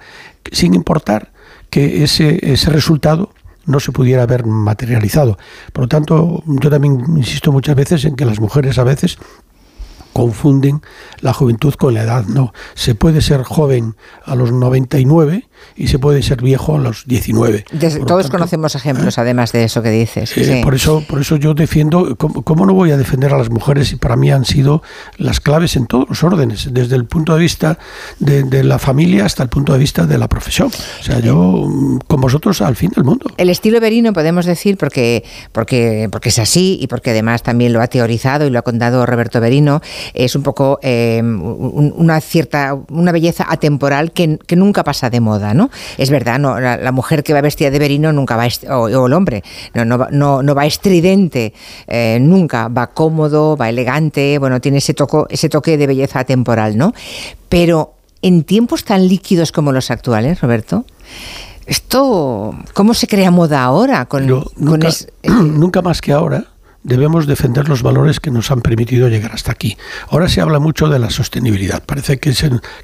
sin 0.53 0.75
importar 0.75 1.33
que 1.71 2.05
ese, 2.05 2.39
ese 2.43 2.69
resultado 2.69 3.33
no 3.65 3.81
se 3.81 3.93
pudiera 3.93 4.25
haber 4.25 4.45
materializado. 4.45 5.39
Por 5.73 5.85
lo 5.85 5.89
tanto, 5.89 6.43
yo 6.47 6.69
también 6.69 7.03
insisto 7.17 7.51
muchas 7.51 7.77
veces 7.77 8.05
en 8.05 8.15
que 8.15 8.27
las 8.27 8.41
mujeres 8.41 8.79
a 8.79 8.85
veces 8.85 9.17
confunden 10.13 10.83
la 11.21 11.33
juventud 11.33 11.73
con 11.75 11.95
la 11.95 12.03
edad. 12.03 12.27
No, 12.27 12.53
se 12.75 12.95
puede 12.95 13.23
ser 13.23 13.43
joven 13.43 13.97
a 14.25 14.35
los 14.35 14.53
99 14.53 15.48
y 15.77 15.87
se 15.89 15.99
puede 15.99 16.23
ser 16.23 16.43
viejo 16.43 16.77
a 16.77 16.79
los 16.79 17.07
19. 17.07 17.65
todos 18.07 18.29
conocemos 18.31 18.75
ejemplos, 18.75 19.17
¿eh? 19.17 19.21
además 19.21 19.53
de 19.53 19.65
eso 19.65 19.83
que 19.83 19.91
dices. 19.91 20.37
Eh, 20.37 20.61
por, 20.63 20.75
eso, 20.75 21.05
por 21.09 21.21
eso 21.21 21.37
yo 21.37 21.55
defiendo, 21.55 22.17
¿cómo, 22.17 22.67
no 22.67 22.75
voy 22.75 22.91
a 22.91 22.97
defender 22.97 23.33
a 23.33 23.39
las 23.39 23.51
mujeres 23.51 23.95
para 24.01 24.17
mí 24.17 24.31
han 24.31 24.45
sido 24.45 24.83
las 25.17 25.41
claves 25.41 25.77
en 25.77 25.87
todos 25.87 26.09
los 26.09 26.25
órdenes, 26.25 26.69
desde 26.73 26.97
el 26.97 27.05
punto 27.05 27.35
de 27.35 27.41
vista 27.41 27.79
de, 28.19 28.65
la 28.65 28.79
familia 28.79 29.25
hasta 29.25 29.43
el 29.43 29.49
punto 29.49 29.73
de 29.73 29.79
vista 29.79 30.07
de 30.07 30.19
la 30.19 30.29
profesión? 30.29 30.69
O 30.69 31.03
sea, 31.03 31.21
yo 31.21 31.69
con 32.07 32.21
vosotros 32.21 32.61
al 32.61 32.77
fin 32.77 32.91
del 32.91 33.05
mundo. 33.05 33.27
El 33.37 33.51
estilo 33.51 33.81
Berino 33.81 34.13
podemos 34.13 34.47
decir, 34.47 34.77
porque, 34.77 35.25
porque, 35.53 36.09
porque 36.11 36.31
es 36.31 36.39
así 36.39 36.79
y 36.81 36.89
porque 36.89 37.11
además 37.11 37.43
también 37.43 37.73
lo 37.73 37.81
ha 37.81 37.87
teorizado 37.87 38.47
y 38.47 38.51
lo 38.51 38.59
ha 38.59 38.63
contado 38.63 39.07
Roberto 39.07 39.41
Berino, 39.41 39.81
es 40.15 40.35
un 40.35 40.43
poco 40.43 40.81
eh, 40.83 41.23
una 41.23 42.21
cierta, 42.21 42.77
una 42.91 43.13
belleza 43.13 43.47
atemporal 43.49 44.13
que, 44.13 44.39
que 44.47 44.57
nunca 44.57 44.85
pasa 44.85 45.11
de 45.11 45.21
moda. 45.21 45.48
¿No? 45.55 45.71
Es 45.97 46.11
verdad, 46.11 46.39
no, 46.39 46.59
la, 46.61 46.93
mujer 46.93 47.23
que 47.23 47.33
va 47.33 47.41
vestida 47.41 47.71
de 47.71 47.79
verino 47.79 48.13
nunca 48.13 48.37
va, 48.37 48.49
o, 48.71 49.07
el 49.07 49.13
hombre, 49.13 49.43
no, 49.75 49.85
no, 49.85 50.43
no, 50.43 50.55
va 50.55 50.67
estridente, 50.67 51.53
eh, 51.87 52.19
nunca, 52.21 52.69
va 52.69 52.89
cómodo, 52.89 53.57
va 53.57 53.69
elegante, 53.69 54.39
bueno, 54.39 54.61
tiene 54.61 54.79
ese, 54.79 54.95
toco, 54.95 55.27
ese 55.31 55.49
toque 55.49 55.77
de 55.77 55.87
belleza 55.87 56.25
temporal, 56.25 56.77
¿no? 56.77 56.95
Pero 57.49 57.95
en 58.23 58.45
tiempos 58.45 58.85
tan 58.85 59.07
líquidos 59.07 59.53
como 59.53 59.73
los 59.73 59.91
actuales, 59.91 60.41
Roberto, 60.41 60.85
esto, 61.67 62.55
¿cómo 62.73 62.95
se 62.95 63.07
crea 63.07 63.31
moda 63.31 63.63
ahora? 63.63 64.07
Con, 64.07 64.27
nunca 65.23 65.83
más 65.83 66.01
que 66.01 66.13
ahora 66.13 66.45
debemos 66.89 67.27
defender 67.27 67.69
los 67.69 67.83
valores 67.83 68.19
que 68.19 68.31
nos 68.31 68.51
han 68.51 68.63
permitido 68.63 69.09
llegar 69.09 69.33
hasta 69.33 69.53
aquí. 69.53 69.77
Ahora 70.09 70.29
se 70.29 70.41
habla 70.41 70.59
mucho 70.59 70.89
de 70.89 70.99
la 70.99 71.11
sostenibilidad. 71.11 71.85
Parece 71.85 72.19
que, 72.19 72.33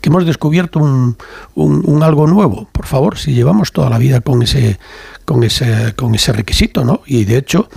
hemos 0.02 0.26
descubierto 0.26 0.78
un, 0.78 1.16
un, 1.54 2.02
algo 2.02 2.26
nuevo. 2.26 2.68
Por 2.70 2.86
favor, 2.86 3.16
si 3.16 3.32
llevamos 3.32 3.72
toda 3.72 3.88
la 3.88 3.98
vida 3.98 4.20
con 4.20 4.42
ese, 4.42 4.78
con 5.24 5.42
ese, 5.42 5.94
con 5.96 6.14
ese 6.14 6.32
requisito, 6.32 6.84
¿no? 6.84 7.00
Y 7.06 7.24
de 7.24 7.38
hecho, 7.38 7.68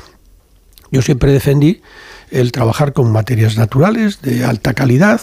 yo 0.92 1.02
siempre 1.02 1.32
defendí 1.32 1.82
el 2.30 2.52
trabajar 2.52 2.92
con 2.92 3.12
materias 3.12 3.58
naturales 3.58 4.22
de 4.22 4.44
alta 4.44 4.74
calidad, 4.74 5.22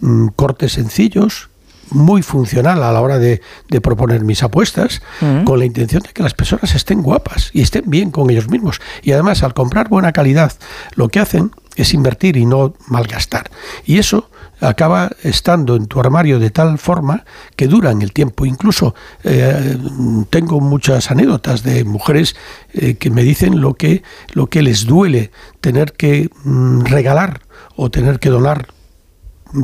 mm, 0.00 0.28
cortes 0.36 0.72
sencillos, 0.72 1.48
muy 1.92 2.22
funcional 2.22 2.82
a 2.82 2.92
la 2.92 3.00
hora 3.00 3.18
de, 3.18 3.40
proponer 3.82 4.24
mis 4.24 4.42
apuestas, 4.42 5.02
mm. 5.20 5.44
con 5.44 5.58
la 5.58 5.64
intención 5.64 6.02
de 6.02 6.10
que 6.10 6.22
las 6.22 6.34
personas 6.34 6.74
estén 6.74 7.02
guapas 7.02 7.50
y 7.52 7.62
estén 7.62 7.84
bien 7.86 8.10
con 8.10 8.30
ellos 8.30 8.48
mismos. 8.48 8.80
Y 9.02 9.12
además, 9.12 9.42
al 9.42 9.54
comprar 9.54 9.88
buena 9.88 10.12
calidad, 10.12 10.52
lo 10.94 11.08
que 11.08 11.20
hacen 11.20 11.50
es 11.76 11.94
invertir 11.94 12.36
y 12.36 12.44
no 12.44 12.74
malgastar. 12.86 13.50
Y 13.84 13.98
eso 13.98 14.28
acaba 14.60 15.10
estando 15.22 15.74
en 15.74 15.86
tu 15.86 15.98
armario 15.98 16.38
de 16.38 16.50
tal 16.50 16.78
forma 16.78 17.24
que 17.56 17.66
dura 17.66 17.90
en 17.90 18.02
el 18.02 18.12
tiempo. 18.12 18.46
Incluso 18.46 18.94
eh, 19.24 19.76
tengo 20.30 20.60
muchas 20.60 21.10
anécdotas 21.10 21.62
de 21.62 21.84
mujeres 21.84 22.36
eh, 22.72 22.94
que 22.94 23.10
me 23.10 23.22
dicen 23.22 23.60
lo 23.60 23.74
que, 23.74 24.02
lo 24.32 24.46
que 24.48 24.62
les 24.62 24.86
duele 24.86 25.30
tener 25.60 25.92
que 25.94 26.30
mm, 26.44 26.82
regalar 26.82 27.42
o 27.76 27.90
tener 27.90 28.20
que 28.20 28.30
donar 28.30 28.68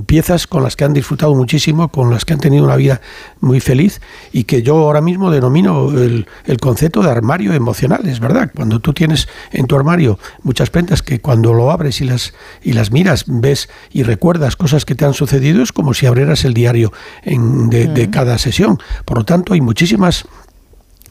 piezas 0.07 0.47
con 0.47 0.63
las 0.63 0.77
que 0.77 0.85
han 0.85 0.93
disfrutado 0.93 1.35
muchísimo, 1.35 1.89
con 1.89 2.11
las 2.11 2.25
que 2.25 2.35
han 2.35 2.41
tenido 2.41 2.65
una 2.65 2.77
vida 2.77 3.01
muy 3.41 3.61
feliz 3.61 4.01
y 4.33 4.45
que 4.45 4.63
yo 4.63 4.77
ahora 4.77 5.01
mismo 5.01 5.31
denomino 5.31 5.91
el, 5.91 6.27
concepto 6.61 7.03
de 7.03 7.11
armario 7.11 7.53
emocional, 7.53 8.07
es 8.07 8.21
verdad. 8.21 8.51
Cuando 8.55 8.81
tú 8.81 8.93
tienes 8.93 9.29
en 9.53 9.67
tu 9.67 9.77
armario 9.77 10.19
muchas 10.43 10.71
prendas 10.71 11.03
que 11.03 11.21
cuando 11.21 11.53
lo 11.53 11.71
abres 11.71 12.01
y 12.01 12.05
las, 12.05 12.35
y 12.63 12.73
las 12.73 12.93
miras 12.93 13.25
ves 13.27 13.69
y 13.91 14.03
recuerdas 14.03 14.57
cosas 14.57 14.85
que 14.85 14.95
te 14.95 15.05
han 15.05 15.15
sucedido, 15.15 15.63
es 15.63 15.73
como 15.73 15.95
si 15.95 16.07
abrieras 16.07 16.45
el 16.45 16.55
diario 16.55 16.93
de, 17.25 17.87
de 17.87 18.11
cada 18.11 18.39
sesión. 18.39 18.79
Por 19.05 19.19
lo 19.19 19.25
tanto, 19.25 19.53
hay 19.53 19.61
muchísimas 19.61 20.27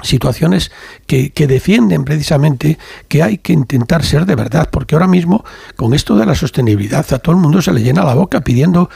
situaciones 0.04 0.72
que, 1.06 1.32
que, 1.32 1.48
defienden 1.48 2.06
precisamente 2.06 2.78
que 3.08 3.24
hay 3.24 3.38
que 3.38 3.54
intentar 3.54 4.04
ser 4.04 4.26
de 4.26 4.36
verdad, 4.36 4.70
porque 4.72 4.96
ahora 4.96 5.08
mismo 5.08 5.44
con 5.76 5.94
esto 5.94 6.16
de 6.16 6.26
la 6.26 6.36
sostenibilidad 6.36 7.06
a 7.14 7.20
todo 7.20 7.36
el 7.36 7.42
mundo 7.42 7.62
se 7.62 7.74
le 7.74 7.82
llena 7.82 8.04
la 8.04 8.14
boca 8.14 8.42
pidiendo 8.42 8.90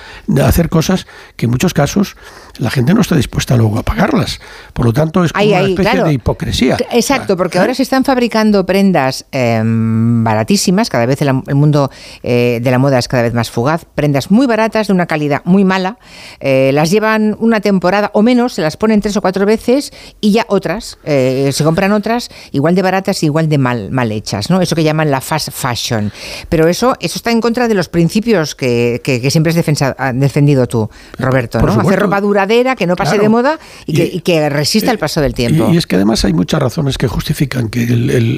hacer 0.43 0.69
cosas 0.69 1.07
que 1.35 1.45
en 1.45 1.51
muchos 1.51 1.73
casos 1.73 2.15
la 2.61 2.69
gente 2.69 2.93
no 2.93 3.01
está 3.01 3.15
dispuesta 3.15 3.57
luego 3.57 3.79
a 3.79 3.83
pagarlas. 3.83 4.39
Por 4.73 4.85
lo 4.85 4.93
tanto, 4.93 5.23
es 5.23 5.33
como 5.33 5.45
una 5.45 5.61
especie 5.61 6.03
de 6.03 6.13
hipocresía. 6.13 6.77
Exacto, 6.91 7.35
porque 7.35 7.57
ahora 7.57 7.73
se 7.73 7.81
están 7.81 8.05
fabricando 8.05 8.65
prendas 8.67 9.25
em, 9.31 10.23
baratísimas, 10.23 10.89
cada 10.89 11.07
vez 11.07 11.21
el, 11.23 11.33
mundo 11.33 11.89
eh, 12.21 12.59
de 12.61 12.71
la 12.71 12.77
moda 12.77 12.99
es 12.99 13.07
cada 13.07 13.23
vez 13.23 13.33
más 13.33 13.49
fugaz, 13.49 13.85
prendas 13.95 14.29
muy 14.29 14.45
baratas, 14.45 14.87
de 14.87 14.93
una 14.93 15.07
calidad 15.07 15.41
muy 15.43 15.65
mala, 15.65 15.97
eh, 16.39 16.69
las 16.73 16.91
llevan 16.91 17.35
una 17.39 17.61
temporada 17.61 18.11
o 18.13 18.21
menos, 18.21 18.53
se 18.53 18.61
las 18.61 18.77
ponen 18.77 19.01
tres 19.01 19.17
o 19.17 19.21
cuatro 19.21 19.47
veces 19.47 19.91
y 20.21 20.31
ya 20.31 20.45
otras, 20.47 20.99
eh, 21.03 21.49
se 21.51 21.63
compran 21.63 21.91
otras 21.93 22.29
igual 22.51 22.75
de 22.75 22.83
baratas 22.83 23.23
y 23.23 23.25
igual 23.25 23.49
de 23.49 23.57
mal, 23.57 23.89
mal 23.89 24.11
hechas, 24.11 24.51
¿no? 24.51 24.61
Eso 24.61 24.75
que 24.75 24.83
llaman 24.83 25.09
la 25.09 25.21
fast 25.21 25.49
fashion. 25.51 26.11
Pero 26.47 26.67
eso, 26.67 26.95
eso 26.99 27.15
está 27.15 27.31
en 27.31 27.41
contra 27.41 27.67
de 27.67 27.73
los 27.73 27.89
principios 27.89 28.53
que, 28.53 29.01
siempre 29.31 29.51
has 29.51 30.13
defendido 30.13 30.67
tú, 30.67 30.89
Roberto, 31.17 31.59
¿no? 31.59 31.81
Hacer 31.81 31.99
ropa 31.99 32.21
que 32.77 32.85
no 32.85 32.95
pase 32.95 33.17
de 33.17 33.29
moda 33.29 33.59
y, 33.85 34.21
que, 34.21 34.49
resista 34.49 34.91
el 34.91 34.97
paso 34.97 35.21
del 35.21 35.33
tiempo. 35.33 35.69
Y, 35.71 35.77
es 35.77 35.87
que 35.87 35.95
además 35.95 36.25
hay 36.25 36.33
muchas 36.33 36.61
razones 36.61 36.97
que 36.97 37.07
justifican 37.07 37.69
que 37.69 37.87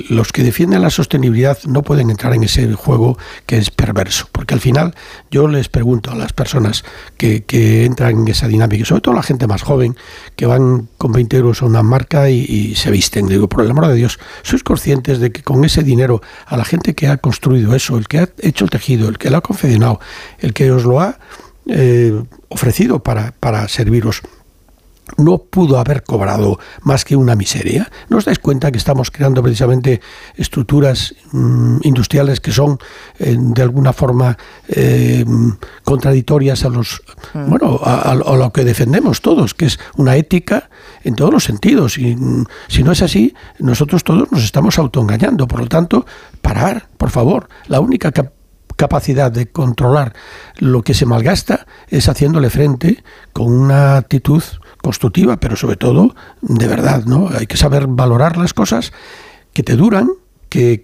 los 0.10 0.32
que 0.32 0.44
defienden 0.44 0.82
la 0.82 0.90
sostenibilidad 0.90 1.58
no 1.66 1.82
pueden 1.82 2.10
entrar 2.10 2.34
en 2.34 2.44
ese 2.44 2.72
juego 2.74 3.18
que 3.46 3.58
es 3.58 3.72
perverso. 3.72 4.28
Porque 4.32 4.54
al 4.54 4.60
final 4.60 4.94
yo 5.32 5.48
les 5.48 5.68
pregunto 5.70 6.12
a 6.12 6.16
las 6.16 6.34
personas 6.34 6.84
que, 7.18 7.44
entran 7.86 8.22
en 8.22 8.28
esa 8.28 8.48
dinámica, 8.48 8.86
sobre 8.86 9.02
todo 9.02 9.16
la 9.16 9.24
gente 9.24 9.48
más 9.48 9.62
joven, 9.64 9.96
que 10.36 10.46
van 10.46 10.90
con 10.98 11.12
20 11.12 11.38
euros 11.38 11.62
a 11.62 11.66
una 11.66 11.84
marca 11.84 12.30
y, 12.30 12.76
se 12.76 12.92
visten. 12.92 13.28
Digo, 13.28 13.48
por 13.48 13.64
el 13.64 13.72
amor 13.72 13.88
de 13.88 13.96
Dios, 13.96 14.20
¿sois 14.44 14.64
conscientes 14.64 15.20
de 15.20 15.32
que 15.32 15.44
con 15.44 15.66
ese 15.66 15.84
dinero 15.84 16.22
a 16.46 16.58
la 16.58 16.66
gente 16.66 16.94
que 16.94 17.08
ha 17.08 17.18
construido 17.18 17.76
eso, 17.76 17.98
el 17.98 18.08
que 18.08 18.20
ha 18.20 18.30
hecho 18.40 18.66
el 18.66 18.70
tejido, 18.70 19.10
el 19.10 19.18
que 19.18 19.30
lo 19.30 19.38
ha 19.38 19.42
confeccionado, 19.42 20.00
el 20.40 20.54
que 20.54 20.72
os 20.72 20.84
lo 20.84 21.00
ha 21.00 21.18
eh, 21.68 22.24
ofrecido 22.50 23.02
para, 23.02 23.34
para 23.40 23.68
serviros, 23.68 24.22
no 25.18 25.38
pudo 25.38 25.80
haber 25.80 26.04
cobrado 26.04 26.60
más 26.82 27.04
que 27.06 27.16
una 27.16 27.36
miseria. 27.36 27.92
¿No 28.10 28.18
os 28.18 28.26
dais 28.26 28.40
cuenta 28.40 28.72
que 28.72 28.78
estamos 28.78 29.12
creando 29.12 29.44
precisamente 29.44 30.02
estructuras 30.36 31.16
mm, 31.32 31.80
industriales 31.84 32.40
que 32.40 32.52
son 32.52 32.80
eh, 33.20 33.36
de 33.38 33.62
alguna 33.62 33.94
forma 33.94 34.38
eh, 34.68 35.26
contradictorias 35.84 36.64
a 36.64 36.70
los 36.70 37.02
mm. 37.34 37.50
bueno 37.50 37.80
a, 37.84 38.16
lo 38.16 38.52
que 38.52 38.64
defendemos 38.64 39.22
todos, 39.22 39.54
que 39.54 39.66
es 39.66 39.80
una 39.98 40.16
ética 40.16 40.70
en 41.04 41.16
todos 41.16 41.34
los 41.34 41.44
sentidos? 41.44 41.98
Y 41.98 42.16
mm, 42.16 42.46
si 42.68 42.84
no 42.84 42.92
es 42.92 43.02
así, 43.02 43.36
nosotros 43.60 44.04
todos 44.04 44.32
nos 44.32 44.44
estamos 44.44 44.80
autoengañando. 44.80 45.48
Por 45.48 45.60
lo 45.60 45.68
tanto, 45.68 46.06
parar, 46.42 46.88
por 46.98 47.10
favor. 47.10 47.50
La 47.68 47.80
única 47.82 48.12
capacidad 48.84 49.32
de 49.32 49.48
controlar 49.48 50.12
lo 50.58 50.82
que 50.82 50.94
se 50.94 51.06
malgasta 51.06 51.68
es 51.88 52.10
haciéndole 52.10 52.50
frente 52.50 53.02
con 53.32 53.50
una 53.50 53.96
actitud 53.96 54.44
constructiva, 54.82 55.38
pero 55.38 55.56
sobre 55.56 55.78
todo 55.78 56.14
de 56.42 56.68
verdad, 56.68 57.06
¿no? 57.06 57.30
Hay 57.30 57.48
que 57.48 57.56
saber 57.56 57.88
valorar 57.88 58.36
las 58.36 58.54
cosas 58.54 58.92
que 59.54 59.64
te 59.64 59.78
duran, 59.78 60.10
que, 60.54 60.82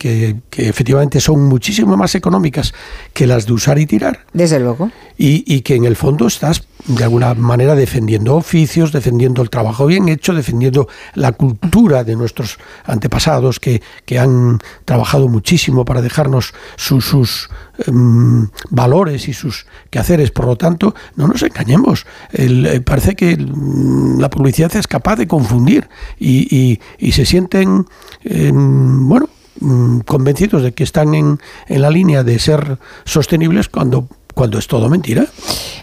que, 0.49 0.67
efectivamente 0.67 1.21
son 1.21 1.47
muchísimo 1.47 1.95
más 1.95 2.15
económicas 2.15 2.73
que 3.13 3.27
las 3.27 3.45
de 3.45 3.53
usar 3.53 3.77
y 3.77 3.85
tirar. 3.85 4.25
Desde 4.33 4.59
luego. 4.59 4.89
Y, 5.15 5.43
y, 5.45 5.61
que 5.61 5.75
en 5.75 5.85
el 5.85 5.95
fondo 5.95 6.25
estás 6.25 6.63
de 6.87 7.03
alguna 7.03 7.35
manera 7.35 7.75
defendiendo 7.75 8.35
oficios, 8.35 8.91
defendiendo 8.91 9.43
el 9.43 9.51
trabajo 9.51 9.85
bien 9.85 10.09
hecho, 10.09 10.33
defendiendo 10.33 10.87
la 11.13 11.33
cultura 11.33 12.03
de 12.03 12.15
nuestros 12.15 12.57
antepasados 12.85 13.59
que, 13.59 13.83
que 14.05 14.17
han 14.17 14.59
trabajado 14.85 15.27
muchísimo 15.27 15.85
para 15.85 16.01
dejarnos 16.01 16.53
sus, 16.75 17.05
sus 17.05 17.49
Em, 17.87 18.49
valores 18.69 19.29
y 19.29 19.33
sus 19.33 19.65
quehaceres. 19.89 20.31
Por 20.31 20.45
lo 20.45 20.57
tanto, 20.57 20.95
no 21.15 21.27
nos 21.27 21.41
engañemos. 21.43 22.05
Eh, 22.33 22.81
parece 22.83 23.15
que 23.15 23.37
mm, 23.37 24.19
la 24.19 24.29
publicidad 24.29 24.75
es 24.75 24.87
capaz 24.87 25.15
de 25.15 25.27
confundir 25.27 25.87
y, 26.19 26.79
se 27.11 27.25
sienten, 27.25 27.85
em, 28.23 29.07
bueno, 29.07 29.29
mm, 29.59 29.99
convencidos 30.01 30.63
de 30.63 30.73
que 30.73 30.83
están 30.83 31.15
en, 31.15 31.39
en 31.67 31.81
la 31.81 31.89
línea 31.89 32.23
de 32.23 32.39
ser 32.39 32.77
sostenibles 33.05 33.69
cuando 33.69 34.07
cuando 34.39 34.57
es 34.57 34.67
todo 34.67 34.87
mentira. 34.89 35.25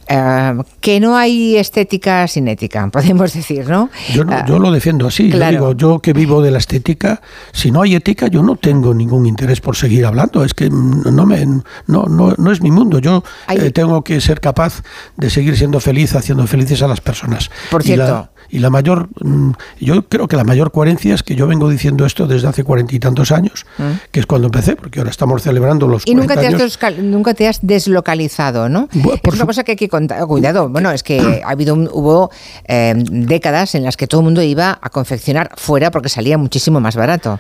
Eh, 0.09 0.55
que 0.81 0.99
no 0.99 1.15
hay 1.15 1.57
estética 1.57 2.27
sin 2.27 2.49
ética, 2.49 2.89
podemos 2.93 3.35
decir, 3.35 3.69
¿no? 3.69 3.91
Yo, 4.15 4.23
eh, 4.23 4.45
yo 4.49 4.59
lo 4.59 4.71
defiendo 4.71 5.07
así. 5.07 5.31
Yo 5.31 5.51
digo, 5.51 5.73
yo 5.75 5.99
que 5.99 6.15
vivo 6.15 6.41
de 6.41 6.51
la 6.51 6.57
estética, 6.57 7.21
si 7.53 7.71
no 7.71 7.83
hay 7.83 7.97
ética, 7.97 8.29
yo 8.29 8.43
no 8.43 8.57
tengo 8.57 8.95
ningún 8.95 9.27
interés 9.27 9.61
por 9.61 9.77
seguir 9.77 10.07
hablando. 10.07 10.43
Es 10.43 10.55
que 10.55 10.71
no, 10.71 11.27
me, 11.27 11.45
no, 11.45 12.05
no, 12.07 12.35
no 12.39 12.51
es 12.51 12.63
mi 12.63 12.71
mundo. 12.71 12.99
Yo 12.99 13.23
eh, 13.51 13.71
tengo 13.73 14.03
que 14.03 14.23
ser 14.23 14.41
capaz 14.41 14.83
de 15.19 15.29
seguir 15.29 15.55
siendo 15.57 15.79
feliz, 15.79 16.15
haciendo 16.15 16.47
felices 16.47 16.81
a 16.81 16.89
las 16.89 17.03
personas. 17.03 17.51
Por 17.71 17.83
cierto. 17.83 18.31
Y 18.51 18.59
la 18.59 18.71
mayor, 18.71 19.09
mm, 19.21 19.53
yo 19.81 20.03
creo 20.09 20.29
que 20.29 20.37
la 20.37 20.45
mayor 20.45 20.73
coherencia 20.73 21.15
es 21.15 21.23
que 21.23 21.35
yo 21.35 21.47
vengo 21.47 21.69
diciendo 21.69 22.07
esto 22.07 22.27
desde 22.27 22.49
hace 22.49 22.65
cuarenta 22.65 22.95
y 22.95 22.99
tantos 22.99 23.33
años, 23.33 23.67
mm. 23.79 24.11
que 24.11 24.21
es 24.21 24.27
cuando 24.27 24.47
empecé, 24.47 24.77
porque 24.77 25.01
ahora 25.01 25.11
estamos 25.11 25.43
celebrando 25.43 25.87
los 25.89 26.07
y 26.07 26.15
nunca 26.15 26.37
te, 26.37 26.47
has 26.47 26.79
nunca 26.99 27.35
te 27.35 27.49
has 27.49 27.59
deslocalizado, 27.63 28.69
¿no? 28.69 28.89
es 28.93 29.35
una 29.35 29.47
cosa 29.47 29.65
que 29.65 29.73
hay 29.73 29.77
que 29.77 29.89
contar. 29.89 30.27
Cuidado, 30.27 30.69
bueno, 30.69 30.91
es 30.91 31.03
que 31.03 31.43
ha 31.45 31.51
habido 31.51 31.75
hubo 31.75 32.31
em, 32.65 33.03
décadas 33.05 33.75
en 33.75 33.85
las 33.85 33.97
que 33.97 34.07
todo 34.07 34.21
el 34.21 34.25
mundo 34.25 34.43
iba 34.43 34.79
a 34.81 34.91
confeccionar 34.91 35.51
fuera 35.57 35.91
porque 35.91 36.09
salía 36.09 36.39
muchísimo 36.39 36.81
más 36.81 36.97
barato. 36.97 37.39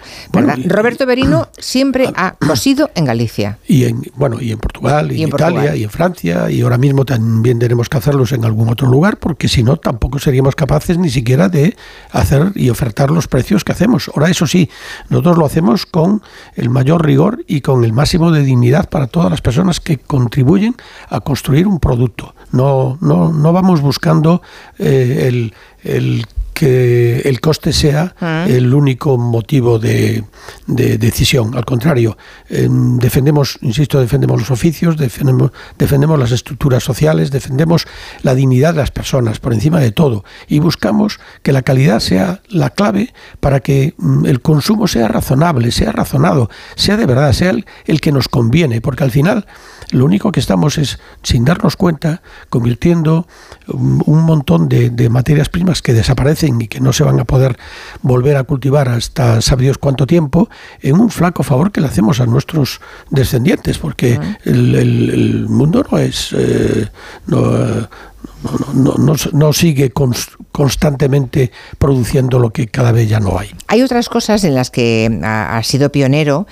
Roberto 0.66 1.06
Berino 1.06 1.48
siempre 1.58 2.10
ha 2.16 2.32
cosido 2.32 2.90
en 2.94 3.04
Galicia. 3.04 3.58
Y 3.66 3.84
en, 3.84 4.02
bueno, 4.14 4.40
y 4.40 4.52
en 4.52 4.58
Portugal, 4.58 4.75
y, 4.82 5.22
en, 5.22 5.28
Italia, 5.28 5.76
y 5.76 5.84
en 5.84 5.90
Francia, 5.90 6.50
y 6.50 6.60
ahora 6.62 6.78
mismo 6.78 7.04
también 7.04 7.58
tenemos 7.58 7.88
que 7.88 7.98
hacerlos 7.98 8.32
en 8.32 8.44
algún 8.44 8.68
otro 8.68 8.88
lugar, 8.88 9.18
porque 9.18 9.48
si 9.48 9.62
no, 9.62 9.76
tampoco 9.76 10.18
seríamos 10.18 10.54
capaces 10.54 10.98
ni 10.98 11.10
siquiera 11.10 11.48
de 11.48 11.76
hacer 12.10 12.52
y 12.54 12.70
ofertar 12.70 13.10
los 13.10 13.28
precios 13.28 13.64
que 13.64 13.72
hacemos. 13.72 14.10
Ahora, 14.14 14.28
eso 14.30 14.46
sí, 14.46 14.70
nosotros 15.08 15.38
lo 15.38 15.46
hacemos 15.46 15.86
con 15.86 16.22
el 16.54 16.70
mayor 16.70 17.04
rigor 17.04 17.44
y 17.46 17.60
con 17.60 17.84
el 17.84 17.92
máximo 17.92 18.30
de 18.30 18.42
dignidad 18.42 18.88
para 18.88 19.06
todas 19.06 19.30
las 19.30 19.40
personas 19.40 19.80
que 19.80 19.98
contribuyen 19.98 20.74
a 21.08 21.20
construir 21.20 21.66
un 21.66 21.78
producto. 21.78 22.34
No, 22.52 22.98
no, 23.00 23.32
no 23.32 23.52
vamos 23.52 23.80
buscando 23.80 24.42
eh, 24.78 25.24
el, 25.28 25.54
el 25.82 26.26
que 26.56 27.20
el 27.26 27.42
coste 27.42 27.70
sea 27.70 28.14
ah. 28.18 28.46
el 28.48 28.72
único 28.72 29.18
motivo 29.18 29.78
de, 29.78 30.24
decisión. 30.66 31.54
Al 31.54 31.66
contrario, 31.66 32.16
em, 32.48 32.96
defendemos, 32.96 33.58
insisto, 33.60 34.00
defendemos 34.00 34.40
los 34.40 34.50
oficios, 34.50 34.96
defendemos, 34.96 35.50
defendemos 35.76 36.18
las 36.18 36.32
estructuras 36.32 36.82
sociales, 36.82 37.30
defendemos 37.30 37.86
la 38.22 38.34
dignidad 38.34 38.72
de 38.72 38.80
las 38.80 38.90
personas 38.90 39.38
por 39.38 39.52
encima 39.52 39.80
de 39.80 39.92
todo 39.92 40.24
y 40.48 40.58
buscamos 40.58 41.20
que 41.42 41.52
la 41.52 41.60
calidad 41.60 42.00
sea 42.00 42.40
la 42.48 42.70
clave 42.70 43.12
para 43.40 43.60
que 43.60 43.92
mm, 43.98 44.24
el 44.24 44.40
consumo 44.40 44.88
sea 44.88 45.08
razonable, 45.08 45.70
sea 45.72 45.92
razonado, 45.92 46.48
sea 46.74 46.96
de 46.96 47.04
verdad, 47.04 47.34
sea 47.34 47.52
el 47.84 48.00
que 48.00 48.12
nos 48.12 48.28
conviene, 48.28 48.80
porque 48.80 49.04
al 49.04 49.10
final 49.10 49.46
lo 49.90 50.04
único 50.04 50.32
que 50.32 50.40
estamos 50.40 50.78
es, 50.78 50.98
sin 51.22 51.44
darnos 51.44 51.76
cuenta, 51.76 52.22
convirtiendo 52.50 53.26
un 53.68 54.22
montón 54.24 54.68
de, 54.68 55.08
materias 55.10 55.48
primas 55.48 55.82
que 55.82 55.92
desaparecen 55.92 56.60
y 56.60 56.68
que 56.68 56.80
no 56.80 56.92
se 56.92 57.04
van 57.04 57.20
a 57.20 57.24
poder 57.24 57.56
volver 58.02 58.36
a 58.36 58.44
cultivar 58.44 58.88
hasta 58.88 59.40
sabe 59.40 59.64
Dios 59.64 59.78
cuánto 59.78 60.06
tiempo, 60.06 60.48
en 60.80 60.98
un 60.98 61.10
flaco 61.10 61.42
favor 61.42 61.70
que 61.70 61.80
le 61.80 61.86
hacemos 61.86 62.20
a 62.20 62.26
nuestros 62.26 62.80
descendientes, 63.10 63.78
porque 63.78 64.18
el, 64.44 65.46
mundo 65.48 65.84
no 65.90 65.98
es... 65.98 66.34
Eh, 66.36 66.88
no, 67.26 67.88
no, 69.32 69.52
sigue 69.52 69.92
constantemente 70.52 71.50
produciendo 71.78 72.38
lo 72.38 72.50
que 72.50 72.68
cada 72.68 72.92
vez 72.92 73.08
ya 73.08 73.20
no 73.20 73.38
hay. 73.38 73.50
Hay 73.68 73.82
otras 73.82 74.08
cosas 74.08 74.44
en 74.44 74.54
las 74.54 74.70
que 74.70 75.20
ha, 75.22 75.60
sido 75.62 75.90
pionero, 75.90 76.46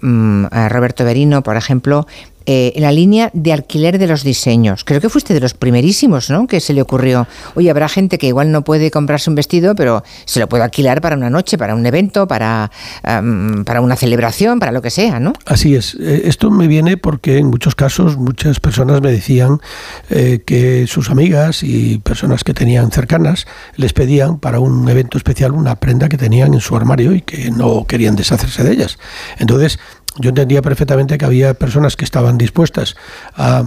mm, 0.00 0.46
Roberto 0.68 1.04
Berino, 1.04 1.42
por 1.42 1.56
ejemplo, 1.56 2.06
eh, 2.46 2.72
la 2.76 2.92
línea 2.92 3.30
de 3.32 3.52
alquiler 3.52 3.98
de 3.98 4.06
los 4.06 4.24
diseños. 4.24 4.84
Creo 4.84 5.00
que 5.00 5.08
fuiste 5.08 5.34
de 5.34 5.40
los 5.40 5.54
primerísimos, 5.54 6.30
¿no? 6.30 6.46
Que 6.46 6.60
se 6.60 6.72
le 6.72 6.82
ocurrió, 6.82 7.26
oye, 7.54 7.70
habrá 7.70 7.88
gente 7.88 8.18
que 8.18 8.26
igual 8.26 8.50
no 8.52 8.62
puede 8.62 8.90
comprarse 8.90 9.30
un 9.30 9.36
vestido, 9.36 9.74
pero 9.74 10.02
se 10.24 10.40
lo 10.40 10.48
puede 10.48 10.64
alquilar 10.64 11.00
para 11.00 11.16
una 11.16 11.30
noche, 11.30 11.58
para 11.58 11.74
un 11.74 11.84
evento, 11.86 12.26
para, 12.26 12.70
para 13.02 13.80
una 13.80 13.96
celebración, 13.96 14.58
para 14.58 14.72
lo 14.72 14.82
que 14.82 14.90
sea, 14.90 15.20
¿no? 15.20 15.32
Así 15.46 15.74
es. 15.74 15.96
Eh, 16.00 16.22
esto 16.24 16.50
me 16.50 16.66
viene 16.66 16.96
porque 16.96 17.38
en 17.38 17.46
muchos 17.46 17.74
casos 17.74 18.16
muchas 18.16 18.60
personas 18.60 19.00
me 19.00 19.10
decían 19.12 19.60
eh, 20.08 20.42
que 20.44 20.86
sus 20.86 21.10
amigas 21.10 21.62
y 21.62 21.98
personas 21.98 22.44
que 22.44 22.54
tenían 22.54 22.90
cercanas 22.90 23.46
les 23.76 23.92
pedían 23.92 24.38
para 24.38 24.60
un 24.60 24.88
evento 24.88 25.18
especial 25.18 25.52
una 25.52 25.76
prenda 25.76 26.08
que 26.08 26.16
tenían 26.16 26.54
en 26.54 26.60
su 26.60 26.76
armario 26.76 27.14
y 27.14 27.22
que 27.22 27.50
no 27.50 27.84
querían 27.86 28.16
deshacerse 28.16 28.64
de 28.64 28.72
ellas. 28.72 28.98
Entonces, 29.38 29.78
yo 30.16 30.30
entendía 30.30 30.62
perfectamente 30.62 31.18
que 31.18 31.24
había 31.24 31.54
personas 31.54 31.96
que 31.96 32.04
estaban 32.04 32.38
dispuestas 32.38 32.96
a, 33.36 33.64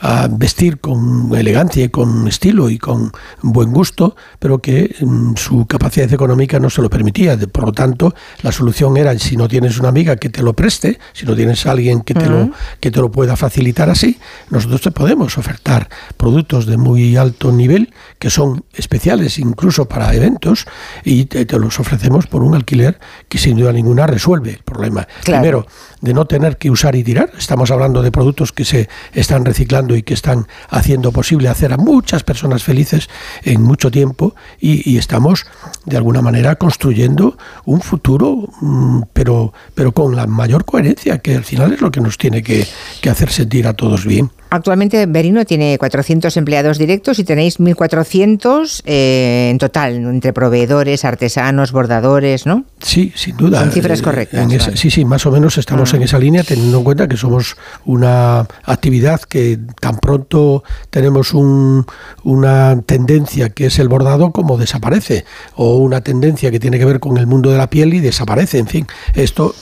a 0.00 0.28
vestir 0.30 0.80
con 0.80 1.34
elegancia 1.34 1.84
y 1.84 1.88
con 1.88 2.26
estilo 2.26 2.70
y 2.70 2.78
con 2.78 3.12
buen 3.42 3.72
gusto, 3.72 4.16
pero 4.38 4.58
que 4.58 4.94
mm, 5.00 5.34
su 5.36 5.66
capacidad 5.66 6.12
económica 6.12 6.58
no 6.58 6.70
se 6.70 6.82
lo 6.82 6.90
permitía. 6.90 7.36
Por 7.38 7.64
lo 7.64 7.72
tanto, 7.72 8.14
la 8.42 8.52
solución 8.52 8.96
era, 8.96 9.18
si 9.18 9.36
no 9.36 9.48
tienes 9.48 9.78
una 9.78 9.88
amiga 9.88 10.16
que 10.16 10.30
te 10.30 10.42
lo 10.42 10.54
preste, 10.54 10.98
si 11.12 11.26
no 11.26 11.34
tienes 11.34 11.66
a 11.66 11.72
alguien 11.72 12.00
que 12.02 12.14
te, 12.14 12.26
lo, 12.26 12.50
que 12.80 12.90
te 12.90 13.00
lo 13.00 13.10
pueda 13.10 13.36
facilitar 13.36 13.90
así, 13.90 14.18
nosotros 14.50 14.80
te 14.80 14.90
podemos 14.90 15.36
ofertar 15.38 15.88
productos 16.16 16.66
de 16.66 16.76
muy 16.76 17.16
alto 17.16 17.52
nivel 17.52 17.92
que 18.18 18.30
son 18.30 18.64
especiales 18.72 19.38
incluso 19.38 19.86
para 19.86 20.14
eventos 20.14 20.66
y 21.04 21.26
te, 21.26 21.46
los 21.58 21.78
ofrecemos 21.78 22.26
por 22.26 22.42
un 22.42 22.54
alquiler 22.54 22.98
que 23.28 23.38
sin 23.38 23.56
duda 23.56 23.72
ninguna 23.72 24.06
resuelve 24.06 24.50
el 24.50 24.62
problema. 24.62 25.06
Primero, 25.24 25.66
de 26.00 26.14
no 26.14 26.26
tener 26.26 26.58
que 26.58 26.70
usar 26.70 26.94
y 26.96 27.04
tirar. 27.04 27.32
Estamos 27.38 27.70
hablando 27.70 28.02
de 28.02 28.12
productos 28.12 28.52
que 28.52 28.64
se 28.64 28.88
están 29.12 29.44
reciclando 29.44 29.96
y 29.96 30.02
que 30.02 30.14
están 30.14 30.46
haciendo 30.68 31.12
posible 31.12 31.48
hacer 31.48 31.72
a 31.72 31.76
muchas 31.76 32.22
personas 32.22 32.62
felices 32.62 33.08
en 33.42 33.62
mucho 33.62 33.90
tiempo 33.90 34.34
y, 34.60 34.94
estamos 34.94 35.44
de 35.84 35.96
alguna 35.96 36.22
manera 36.22 36.56
construyendo 36.56 37.36
un 37.64 37.80
futuro, 37.80 38.48
mm, 38.60 39.02
pero, 39.12 39.52
pero 39.74 39.92
con 39.92 40.14
la 40.14 40.26
mayor 40.26 40.64
coherencia, 40.64 41.18
que 41.18 41.34
al 41.34 41.44
final 41.44 41.72
es 41.72 41.80
lo 41.80 41.90
que 41.90 42.00
nos 42.00 42.16
tiene 42.16 42.42
que, 42.42 42.66
que 43.00 43.10
hacer 43.10 43.30
sentir 43.30 43.66
a 43.66 43.74
todos 43.74 44.06
bien. 44.06 44.30
Actualmente 44.54 45.06
Berino 45.06 45.44
tiene 45.44 45.76
400 45.78 46.36
empleados 46.36 46.78
directos 46.78 47.18
y 47.18 47.24
tenéis 47.24 47.58
1.400 47.58 48.82
eh, 48.84 49.48
en 49.50 49.58
total, 49.58 49.96
entre 49.96 50.32
proveedores, 50.32 51.04
artesanos, 51.04 51.72
bordadores, 51.72 52.46
¿no? 52.46 52.64
Sí, 52.80 53.12
sin 53.16 53.36
duda. 53.36 53.58
Son 53.58 53.72
cifras 53.72 53.98
eh, 53.98 54.02
correctas. 54.04 54.70
Sí, 54.74 54.90
sí, 54.90 55.04
más 55.04 55.26
o 55.26 55.32
menos 55.32 55.58
estamos 55.58 55.92
ah. 55.92 55.96
en 55.96 56.04
esa 56.04 56.20
línea, 56.20 56.44
teniendo 56.44 56.78
en 56.78 56.84
cuenta 56.84 57.08
que 57.08 57.16
somos 57.16 57.56
una 57.84 58.46
actividad 58.62 59.20
que 59.22 59.58
tan 59.80 59.98
pronto 59.98 60.62
tenemos 60.88 61.34
un, 61.34 61.84
una 62.22 62.80
tendencia 62.82 63.48
que 63.48 63.66
es 63.66 63.80
el 63.80 63.88
bordado 63.88 64.30
como 64.30 64.56
desaparece, 64.56 65.24
o 65.56 65.78
una 65.78 66.02
tendencia 66.02 66.52
que 66.52 66.60
tiene 66.60 66.78
que 66.78 66.84
ver 66.84 67.00
con 67.00 67.18
el 67.18 67.26
mundo 67.26 67.50
de 67.50 67.58
la 67.58 67.68
piel 67.68 67.92
y 67.92 67.98
desaparece, 67.98 68.58
en 68.58 68.68
fin. 68.68 68.86
Esto, 69.14 69.52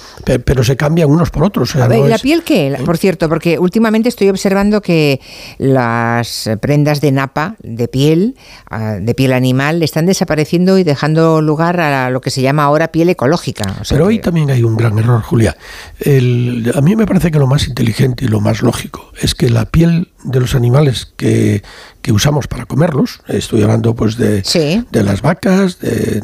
pero 0.45 0.63
se 0.63 0.77
cambian 0.77 1.09
unos 1.09 1.31
por 1.31 1.45
otros. 1.45 1.75
¿y 1.75 1.79
¿La 1.79 2.19
piel 2.19 2.43
qué? 2.43 2.67
¿Eh? 2.67 2.79
Por 2.85 2.99
cierto, 2.99 3.31
porque 3.31 3.59
últimamente 3.59 4.11
estoy 4.11 4.29
observando 4.29 4.82
que 4.83 5.21
las 5.59 6.51
prendas 6.61 7.01
de 7.01 7.12
napa, 7.12 7.57
de 7.62 7.89
piel, 7.89 8.37
ah, 8.71 8.99
de 9.01 9.15
piel 9.15 9.33
animal, 9.33 9.83
están 9.83 10.07
desapareciendo 10.07 10.79
y 10.79 10.85
dejando 10.85 11.41
lugar 11.41 11.81
a 11.81 12.11
lo 12.11 12.21
que 12.21 12.31
se 12.31 12.43
llama 12.43 12.65
ahora 12.65 12.89
piel 12.89 13.09
ecológica. 13.09 13.83
Pero 13.89 14.07
hoy 14.07 14.19
también 14.19 14.51
hay 14.51 14.62
un 14.62 14.77
gran 14.77 14.99
error, 14.99 15.23
Julia. 15.23 15.57
a 16.05 16.81
mí 16.81 16.97
me 16.97 17.07
parece 17.07 17.31
que 17.31 17.39
lo 17.39 17.47
más 17.47 17.67
inteligente 17.69 18.25
y 18.25 18.29
lo 18.29 18.41
más 18.41 18.62
lógico 18.62 19.12
es 19.21 19.35
que 19.35 19.49
la 19.49 19.67
piel 19.67 20.12
de 20.25 20.41
los 20.41 20.55
animales 20.55 21.12
que, 21.17 21.62
usamos 22.12 22.49
para 22.49 22.67
comerlos, 22.67 23.21
estoy 23.29 23.62
hablando 23.62 23.95
pues 23.95 24.17
de, 24.17 24.43
de 24.91 25.02
las 25.02 25.23
vacas, 25.23 25.79
de, 25.79 26.21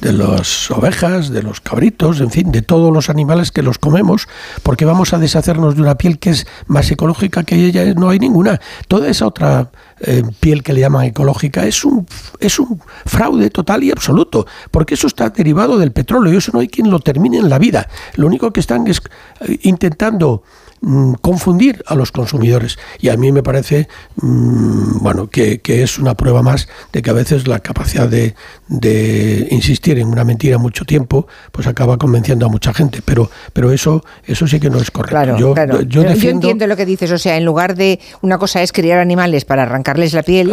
de 0.00 0.12
las 0.12 0.70
ovejas, 0.70 1.30
de 1.30 1.42
los 1.42 1.60
cabritos, 1.60 2.20
en 2.20 2.30
fin, 2.30 2.52
de 2.52 2.62
todos 2.62 2.92
los 2.92 3.10
animales 3.10 3.50
que 3.50 3.62
los 3.62 3.78
comemos, 3.78 4.28
porque 4.62 4.84
vamos 4.84 5.12
a 5.12 5.18
deshacernos 5.18 5.74
de 5.74 5.82
una 5.82 5.96
piel 5.96 6.18
que 6.18 6.30
es 6.30 6.46
más 6.66 6.90
ecológica 6.90 7.42
que 7.42 7.56
ella, 7.56 7.84
no 7.94 8.08
hay 8.08 8.18
ninguna. 8.18 8.60
Toda 8.88 9.08
esa 9.08 9.26
otra 9.26 9.70
eh, 10.00 10.22
piel 10.40 10.62
que 10.62 10.72
le 10.72 10.80
llaman 10.80 11.06
ecológica 11.06 11.66
es 11.66 11.84
un, 11.84 12.06
es 12.38 12.58
un 12.58 12.80
fraude 13.04 13.50
total 13.50 13.82
y 13.82 13.90
absoluto, 13.90 14.46
porque 14.70 14.94
eso 14.94 15.06
está 15.06 15.30
derivado 15.30 15.78
del 15.78 15.92
petróleo 15.92 16.32
y 16.32 16.36
eso 16.36 16.52
no 16.52 16.60
hay 16.60 16.68
quien 16.68 16.90
lo 16.90 17.00
termine 17.00 17.38
en 17.38 17.48
la 17.48 17.58
vida. 17.58 17.88
Lo 18.14 18.26
único 18.26 18.52
que 18.52 18.60
están 18.60 18.86
es 18.86 19.00
eh, 19.40 19.58
intentando 19.62 20.42
Mm, 20.82 21.14
confundir 21.22 21.82
a 21.86 21.94
los 21.94 22.12
consumidores. 22.12 22.78
Y 23.00 23.08
a 23.08 23.16
mí 23.16 23.32
me 23.32 23.42
parece 23.42 23.88
mm, 24.16 24.98
bueno 25.00 25.28
que, 25.28 25.60
es 25.64 25.98
una 25.98 26.14
prueba 26.14 26.42
más 26.42 26.68
de 26.92 27.00
que 27.00 27.08
a 27.08 27.14
veces 27.14 27.48
la 27.48 27.60
capacidad 27.60 28.06
de, 28.06 28.34
de, 28.68 29.48
insistir 29.50 29.98
en 29.98 30.08
una 30.08 30.24
mentira 30.24 30.58
mucho 30.58 30.84
tiempo 30.84 31.26
pues 31.50 31.66
acaba 31.66 31.96
convenciendo 31.96 32.44
a 32.44 32.50
mucha 32.50 32.74
gente. 32.74 33.00
Pero, 33.02 33.30
pero 33.54 33.72
eso, 33.72 34.04
eso 34.26 34.46
sí 34.46 34.60
que 34.60 34.68
no 34.68 34.78
es 34.78 34.90
correcto. 34.90 35.38
yo, 35.38 35.54
Yo, 35.82 36.02
entiendo 36.02 36.66
lo 36.66 36.76
que 36.76 36.84
dices. 36.84 37.10
O 37.10 37.18
sea, 37.18 37.38
en 37.38 37.46
lugar 37.46 37.74
de 37.74 37.98
una 38.20 38.36
cosa 38.36 38.62
es 38.62 38.70
criar 38.70 38.98
animales 38.98 39.46
para 39.46 39.62
arrancarles 39.62 40.12
la 40.12 40.22
piel 40.22 40.52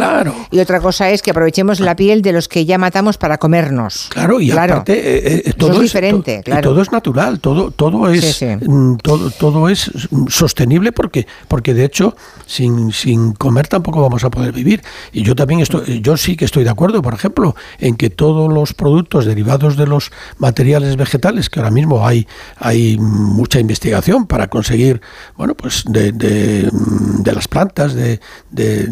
y 0.50 0.58
otra 0.58 0.80
cosa 0.80 1.10
es 1.10 1.20
que 1.20 1.32
aprovechemos 1.32 1.80
la 1.80 1.96
piel 1.96 2.22
de 2.22 2.32
los 2.32 2.48
que 2.48 2.64
ya 2.64 2.78
matamos 2.78 3.18
para 3.18 3.36
comernos. 3.36 4.08
Claro, 4.10 4.40
y 4.40 4.50
aparte 4.50 4.92
eh, 4.94 5.42
eh, 5.44 5.52
todo 5.52 5.74
es 5.74 5.80
diferente. 5.80 6.42
todo 6.62 6.80
es 6.80 6.90
natural, 6.90 7.40
todo, 7.40 7.70
todo 7.70 8.08
es 8.08 8.42
mm, 8.42 8.96
todo, 8.96 9.30
todo 9.30 9.68
es 9.68 9.90
sostenible 10.28 10.92
porque, 10.92 11.26
porque 11.48 11.74
de 11.74 11.84
hecho 11.84 12.16
sin, 12.46 12.92
sin 12.92 13.32
comer 13.32 13.68
tampoco 13.68 14.00
vamos 14.00 14.24
a 14.24 14.30
poder 14.30 14.52
vivir. 14.52 14.82
Y 15.12 15.22
yo 15.22 15.34
también 15.34 15.60
estoy, 15.60 16.00
yo 16.00 16.16
sí 16.16 16.36
que 16.36 16.44
estoy 16.44 16.64
de 16.64 16.70
acuerdo, 16.70 17.02
por 17.02 17.14
ejemplo, 17.14 17.54
en 17.78 17.96
que 17.96 18.10
todos 18.10 18.52
los 18.52 18.74
productos 18.74 19.24
derivados 19.24 19.76
de 19.76 19.86
los 19.86 20.10
materiales 20.38 20.96
vegetales, 20.96 21.50
que 21.50 21.60
ahora 21.60 21.70
mismo 21.70 22.06
hay, 22.06 22.26
hay 22.58 22.98
mucha 22.98 23.60
investigación 23.60 24.26
para 24.26 24.48
conseguir, 24.48 25.00
bueno, 25.36 25.54
pues 25.54 25.84
de, 25.86 26.12
de, 26.12 26.68
de 26.70 27.32
las 27.32 27.48
plantas, 27.48 27.94
de, 27.94 28.20
de 28.50 28.88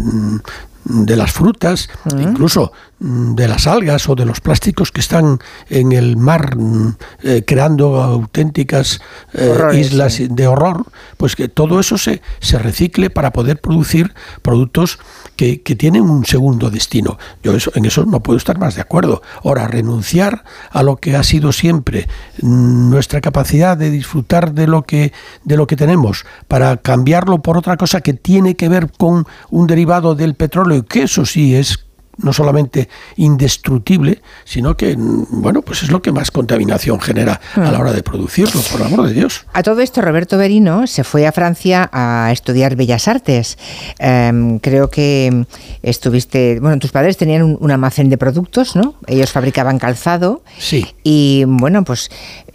de 0.85 1.17
las 1.17 1.33
frutas, 1.33 1.89
incluso 2.19 2.73
de 3.03 3.49
las 3.49 3.67
algas 3.67 4.09
o 4.09 4.15
de 4.15 4.25
los 4.25 4.41
plásticos 4.41 4.93
que 4.93 5.01
están 5.01 5.41
en 5.69 5.91
el 5.91 6.17
mar 6.17 6.57
mm, 6.57 6.97
eh, 7.25 7.43
creando 7.45 8.01
auténticas 8.01 9.01
eh, 9.33 9.59
islas 9.75 10.23
de 10.31 10.47
horror, 10.47 10.87
pues 11.17 11.35
que 11.35 11.49
todo 11.49 11.81
eso 11.81 11.99
se, 11.99 12.23
se 12.39 12.59
recicle 12.59 13.11
para 13.11 13.33
poder 13.33 13.61
producir 13.61 14.15
productos 14.43 15.01
que, 15.37 15.59
tienen 15.73 16.03
un 16.03 16.25
segundo 16.25 16.71
destino. 16.71 17.19
Yo 17.43 17.57
eso, 17.57 17.73
en 17.75 17.87
eso 17.87 18.05
no 18.05 18.23
puedo 18.23 18.37
estar 18.37 18.59
más 18.59 18.77
de 18.77 18.83
acuerdo. 18.83 19.23
Ahora, 19.43 19.67
renunciar 19.67 20.45
a 20.71 20.85
lo 20.85 20.97
que 20.97 21.17
ha 21.17 21.25
sido 21.25 21.51
siempre 21.51 22.07
mm, 22.41 22.91
nuestra 22.91 23.21
capacidad 23.21 23.77
de 23.77 23.91
disfrutar 23.91 24.53
de 24.53 24.69
lo 24.69 24.83
que, 24.83 25.13
de 25.45 25.57
lo 25.57 25.67
que 25.67 25.75
tenemos 25.75 26.25
para 26.47 26.77
cambiarlo 26.77 27.43
por 27.43 27.57
otra 27.57 27.77
cosa 27.77 28.01
que 28.01 28.13
tiene 28.13 28.55
que 28.55 28.69
ver 28.69 28.93
con 28.97 29.27
un 29.51 29.67
derivado 29.67 30.15
del 30.15 30.35
petróleo, 30.35 30.85
que 30.85 31.05
eso 31.05 31.25
sí 31.27 31.57
es 31.57 31.85
no 32.19 32.33
solamente 32.33 32.89
indestructible, 33.17 34.21
sino 34.45 34.77
que, 34.77 34.97
bueno, 34.97 35.63
pues 35.63 35.83
es 35.83 35.91
lo 35.91 36.03
que 36.03 36.13
más 36.13 36.31
contaminación 36.31 37.01
genera 37.01 37.41
a 37.55 37.71
la 37.71 37.79
hora 37.79 37.93
de 37.93 38.03
producirlo, 38.03 38.61
por 38.71 38.81
el 38.81 38.87
amor 38.87 39.09
de 39.09 39.15
Dios. 39.15 39.47
A 39.53 39.63
todo 39.63 39.81
esto, 39.81 40.01
Roberto 40.03 40.37
Berino 40.37 40.87
se 40.87 41.05
fue 41.05 41.27
a 41.27 41.33
Francia 41.33 41.89
a 41.93 42.31
estudiar 42.33 42.77
Bellas 42.77 43.09
Artes. 43.09 43.59
Em, 43.99 44.59
creo 44.59 44.91
que 44.91 45.47
estuviste, 45.83 46.61
bueno, 46.61 46.79
tus 46.79 46.93
padres 46.93 47.17
tenían 47.17 47.43
un, 47.43 47.71
almacén 47.71 48.11
de 48.11 48.19
productos, 48.19 48.77
¿no? 48.77 48.97
Ellos 49.07 49.33
fabricaban 49.33 49.79
calzado. 49.79 50.43
Sí. 50.59 50.87
Y, 51.03 51.45
bueno, 51.47 51.85
pues 51.85 52.11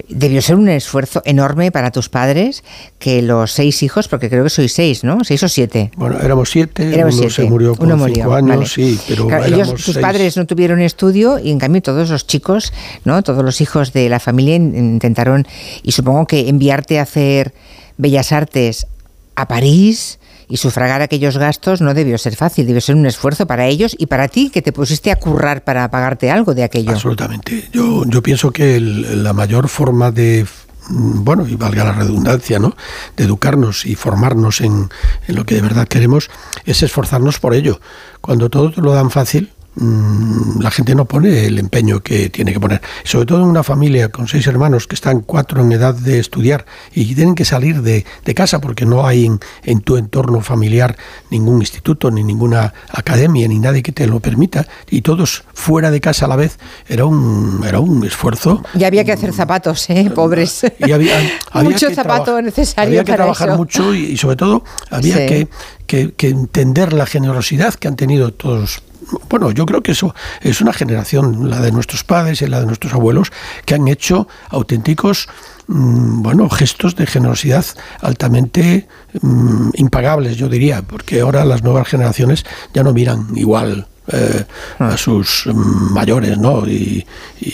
debió 0.08 0.42
ser 0.42 0.56
un 0.56 0.70
esfuerzo 0.70 1.22
enorme 1.26 1.72
para 1.72 1.92
tus 1.92 2.10
padres 2.10 2.64
que 3.00 3.22
los 3.22 3.52
seis 3.52 3.82
hijos, 3.84 4.08
porque 4.08 4.30
creo 4.30 4.44
que 4.44 4.50
sois 4.50 4.72
seis, 4.72 5.04
¿no? 5.04 5.24
Seis 5.24 5.42
o 5.44 5.50
siete. 5.50 5.92
Bueno, 5.98 6.20
éramos 6.20 6.50
siete, 6.50 7.04
uno 7.04 7.30
se 7.30 7.44
murió 7.46 7.76
con 7.76 8.14
cinco 8.14 8.34
años, 8.34 8.72
sí, 8.72 9.00
pero 9.08 9.28
ellos, 9.48 9.74
tus 9.84 9.98
padres 9.98 10.38
no 10.38 10.46
tuvieron 10.46 10.82
estudio 10.82 11.40
y 11.40 11.52
en 11.52 11.60
cambio 11.60 11.82
todos 11.82 12.10
los 12.10 12.28
chicos, 12.28 12.74
¿no? 13.06 13.22
Todos 13.24 13.44
los 13.44 13.62
hijos 13.62 13.94
de 13.94 14.10
la 14.10 14.20
familia 14.20 14.56
intentaron 14.56 15.48
y 15.84 15.92
supongo 15.92 16.28
que 16.28 16.50
enviarte 16.50 17.00
a 17.00 17.04
hacer 17.04 17.54
bellas 17.98 18.32
artes 18.32 18.88
a 19.36 19.48
París 19.48 20.20
y 20.50 20.58
sufragar 20.58 21.02
aquellos 21.02 21.38
gastos 21.38 21.82
no 21.82 21.94
debió 21.94 22.18
ser 22.18 22.36
fácil, 22.36 22.66
debió 22.66 22.82
ser 22.82 22.96
un 22.96 23.06
esfuerzo 23.06 23.46
para 23.48 23.68
ellos 23.68 23.96
y 23.98 24.06
para 24.06 24.28
ti 24.28 24.50
que 24.50 24.62
te 24.62 24.72
pusiste 24.72 25.12
a 25.12 25.18
currar 25.18 25.64
para 25.64 25.90
pagarte 25.92 26.32
algo 26.32 26.54
de 26.54 26.64
aquello. 26.64 26.92
Absolutamente. 26.92 27.70
Yo, 27.72 28.04
yo 28.06 28.24
pienso 28.24 28.52
que 28.52 28.80
la 28.80 29.34
mayor 29.34 29.68
forma 29.68 30.12
de 30.12 30.46
mm, 30.90 31.24
bueno, 31.24 31.46
y 31.48 31.56
valga 31.56 31.84
la 31.84 31.92
redundancia, 31.92 32.60
¿no? 32.60 32.76
De 33.18 33.26
educarnos 33.26 33.86
y 33.86 33.96
formarnos 33.96 34.62
en, 34.62 34.90
en, 35.28 35.36
lo 35.36 35.46
que 35.46 35.56
de 35.56 35.62
verdad 35.62 35.88
queremos, 35.88 36.30
es 36.66 36.82
esforzarnos 36.82 37.40
por 37.40 37.54
ello. 37.54 37.82
Cuando 38.22 38.50
todo 38.50 38.72
lo 38.78 38.94
dan 38.94 39.10
fácil, 39.10 39.52
Mm, 39.80 40.60
la 40.60 40.72
gente 40.72 40.96
no 40.96 41.06
pone 41.06 41.46
el 41.46 41.60
empeño 41.60 42.02
que 42.02 42.30
tiene 42.30 42.52
que 42.52 42.60
poner. 42.60 42.82
Sobre 43.04 43.28
todo 43.28 43.44
en 43.44 43.48
una 43.48 43.62
familia 43.62 44.10
con 44.10 44.28
seis 44.28 44.48
hermanos 44.48 44.88
que 44.88 44.96
están 44.96 45.22
cuatro 45.22 45.62
en 45.62 45.72
edad 45.72 45.94
de 45.94 46.18
estudiar 46.18 46.66
y 46.96 47.14
tienen 47.14 47.36
que 47.36 47.46
salir 47.46 47.84
de, 47.84 48.04
casa 48.34 48.60
porque 48.60 48.86
no 48.86 49.06
hay 49.06 49.30
en, 49.64 49.82
tu 49.82 49.98
entorno 49.98 50.42
familiar 50.42 50.96
ningún 51.30 51.60
instituto, 51.60 52.12
ni 52.12 52.24
ninguna 52.24 52.74
academia, 52.92 53.48
ni 53.48 53.60
nadie 53.60 53.82
que 53.82 53.92
te 53.92 54.06
lo 54.06 54.20
permita, 54.20 54.68
y 54.90 55.02
todos 55.02 55.44
fuera 55.54 55.90
de 55.90 56.02
casa 56.02 56.26
a 56.26 56.28
la 56.28 56.36
vez, 56.36 56.60
era 56.88 57.06
un, 57.06 57.64
era 57.66 57.80
un 57.80 58.06
esfuerzo. 58.06 58.64
Y 58.76 58.84
había 58.84 59.04
que 59.04 59.12
hacer 59.12 59.34
zapatos, 59.34 59.90
¿eh? 59.90 60.12
pobres. 60.16 60.66
Y 60.80 60.92
había, 60.92 61.16
Mucho 61.64 61.94
zapato 61.94 62.42
necesario. 62.42 62.90
Había 62.90 63.04
que 63.04 63.14
trabajar 63.14 63.58
mucho 63.58 63.94
y, 63.94 64.18
sobre 64.18 64.36
todo 64.36 64.64
había 64.90 65.26
que, 65.26 65.48
que, 65.86 66.14
que 66.14 66.30
entender 66.30 66.94
la 66.94 67.06
generosidad 67.06 67.74
que 67.74 67.88
han 67.88 67.96
tenido 67.96 68.34
todos 68.34 68.82
bueno, 69.30 69.52
yo 69.52 69.66
creo 69.66 69.82
que 69.82 69.92
eso 69.92 70.14
es 70.42 70.62
una 70.62 70.74
generación, 70.74 71.50
la 71.50 71.62
de 71.62 71.72
nuestros 71.72 72.04
padres 72.04 72.42
y 72.42 72.48
la 72.48 72.60
de 72.60 72.66
nuestros 72.66 72.94
abuelos, 72.94 73.32
que 73.66 73.76
han 73.76 73.88
hecho 73.88 74.28
auténticos 74.50 75.28
mm, 75.68 76.22
bueno, 76.22 76.50
gestos 76.50 76.96
de 76.96 77.06
generosidad 77.06 77.66
altamente 78.02 78.88
mm, 79.22 79.70
impagables, 79.76 80.38
yo 80.38 80.50
diría, 80.50 80.82
porque 80.82 81.22
ahora 81.22 81.46
las 81.46 81.64
nuevas 81.64 81.88
generaciones 81.88 82.46
ya 82.74 82.84
no 82.84 82.94
miran 82.94 83.28
igual 83.36 83.88
eh, 84.12 84.46
a 84.80 84.90
ah. 84.90 84.98
sus 84.98 85.48
mm, 85.48 85.94
mayores, 85.94 86.38
¿no? 86.38 86.66
y 86.68 87.06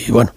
bueno, 0.09 0.31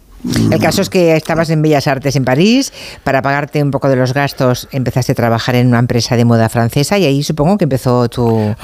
el 0.51 0.59
caso 0.59 0.83
es 0.83 0.91
que 0.91 1.17
estabas 1.17 1.51
en 1.51 1.63
Bellas 1.63 1.87
Artes 1.87 2.17
en 2.17 2.25
París, 2.25 2.73
para 3.05 3.23
pagarte 3.23 3.63
un 3.63 3.71
poco 3.71 3.89
de 3.89 3.97
los 3.97 4.15
gastos 4.15 4.69
empezaste 4.73 5.13
a 5.13 5.15
trabajar 5.15 5.55
en 5.55 5.69
una 5.69 5.79
empresa 5.79 6.17
de 6.17 6.25
moda 6.25 6.49
francesa 6.49 6.99
y 6.99 7.05
ahí 7.05 7.23
supongo 7.23 7.59
que 7.59 7.65
empezó 7.65 8.09
tu, 8.09 8.55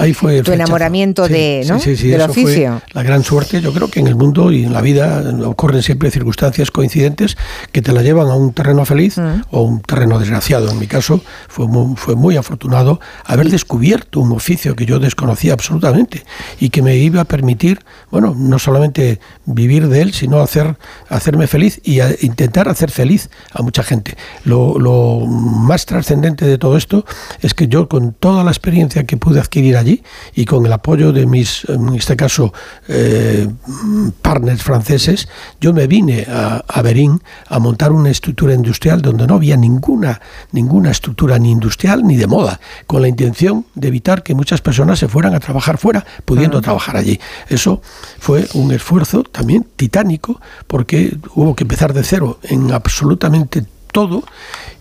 tu 0.45 0.53
enamoramiento 0.53 1.29
de, 1.29 1.65
¿no? 1.69 1.79
del 1.79 2.21
oficio. 2.23 2.83
la 2.93 3.03
gran 3.03 3.23
suerte, 3.23 3.61
yo 3.61 3.73
creo 3.73 3.89
que 3.89 4.01
en 4.01 4.07
el 4.07 4.15
mundo 4.15 4.53
y 4.53 4.65
en 4.65 4.73
la 4.73 4.81
vida 4.81 5.23
ocurren 5.45 5.83
siempre 5.83 6.11
circunstancias 6.11 6.71
coincidentes 6.71 7.37
que 7.73 7.83
te 7.83 7.93
la 7.93 8.03
llevan 8.03 8.29
a 8.29 8.35
un 8.35 8.53
terreno 8.53 8.85
feliz 8.85 9.19
mm. 9.19 9.43
o 9.51 9.63
un 9.63 9.81
terreno 9.83 10.19
desgraciado. 10.19 10.71
En 10.71 10.79
mi 10.79 10.87
caso 10.87 11.21
fue 11.49 11.67
muy, 11.67 11.97
fue 11.97 12.17
muy 12.17 12.37
afortunado 12.37 13.01
haber 13.25 13.49
descubierto 13.49 14.21
un 14.21 14.33
oficio 14.33 14.75
que 14.77 14.87
yo 14.87 14.99
desconocía 14.99 15.53
absolutamente 15.53 16.25
y 16.61 16.71
que 16.71 16.83
me 16.83 16.97
iba 16.97 17.21
a 17.21 17.25
permitir, 17.25 17.81
bueno, 18.11 18.35
no 18.37 18.59
solamente 18.59 19.21
vivir 19.45 19.89
de 19.89 20.03
él, 20.03 20.13
sino 20.13 20.41
hacer, 20.41 20.77
hacerme 21.09 21.47
feliz 21.53 21.81
y 21.85 22.01
intentar 22.25 22.67
hacer 22.69 22.91
feliz 22.91 23.29
a 23.53 23.63
mucha 23.63 23.83
gente. 23.83 24.17
Lo, 24.45 24.73
más 25.27 25.85
trascendente 25.85 26.47
de 26.47 26.57
todo 26.57 26.77
esto 26.77 27.05
es 27.41 27.53
que 27.53 27.69
yo 27.69 27.89
con 27.89 28.15
toda 28.15 28.43
la 28.43 28.51
experiencia 28.51 29.05
que 29.05 29.17
pude 29.19 29.39
adquirir 29.39 29.77
allí 29.77 30.03
y 30.35 30.47
con 30.47 30.65
el 30.65 30.73
apoyo 30.73 31.13
de 31.13 31.27
mis, 31.27 31.67
en 31.69 31.95
este 31.95 32.17
caso, 32.17 32.55
eh, 32.89 33.49
partners 34.23 34.63
franceses, 34.63 35.29
yo 35.61 35.75
me 35.75 35.87
vine 35.87 36.27
a, 36.29 36.65
a 36.67 36.83
Berín 36.83 37.21
a 37.49 37.59
montar 37.59 37.93
una 37.93 38.11
estructura 38.11 38.55
industrial 38.55 39.03
donde 39.03 39.27
no 39.27 39.35
había 39.35 39.57
ninguna, 39.57 40.21
ninguna 40.53 40.91
estructura 40.91 41.39
ni 41.39 41.51
industrial 41.51 42.03
ni 42.03 42.17
de 42.17 42.27
moda, 42.27 42.61
con 42.87 43.03
la 43.03 43.09
intención 43.09 43.67
de 43.75 43.89
evitar 43.89 44.23
que 44.23 44.35
muchas 44.35 44.63
personas 44.63 44.99
se 44.99 45.09
fueran 45.09 45.35
a 45.35 45.41
trabajar 45.41 45.77
fuera, 45.77 46.05
pudiendo 46.25 46.63
trabajar 46.63 46.97
allí. 46.97 47.21
Eso 47.49 47.83
fue 48.19 48.49
un 48.55 48.73
esfuerzo 48.73 49.23
también 49.23 49.67
titánico 49.77 50.41
porque 50.67 51.17
hubo 51.35 51.55
que 51.55 51.65
empezar 51.65 51.93
de 51.93 52.05
cero 52.05 52.39
en 52.43 52.73
absolutamente 52.73 53.65
todo 53.93 54.25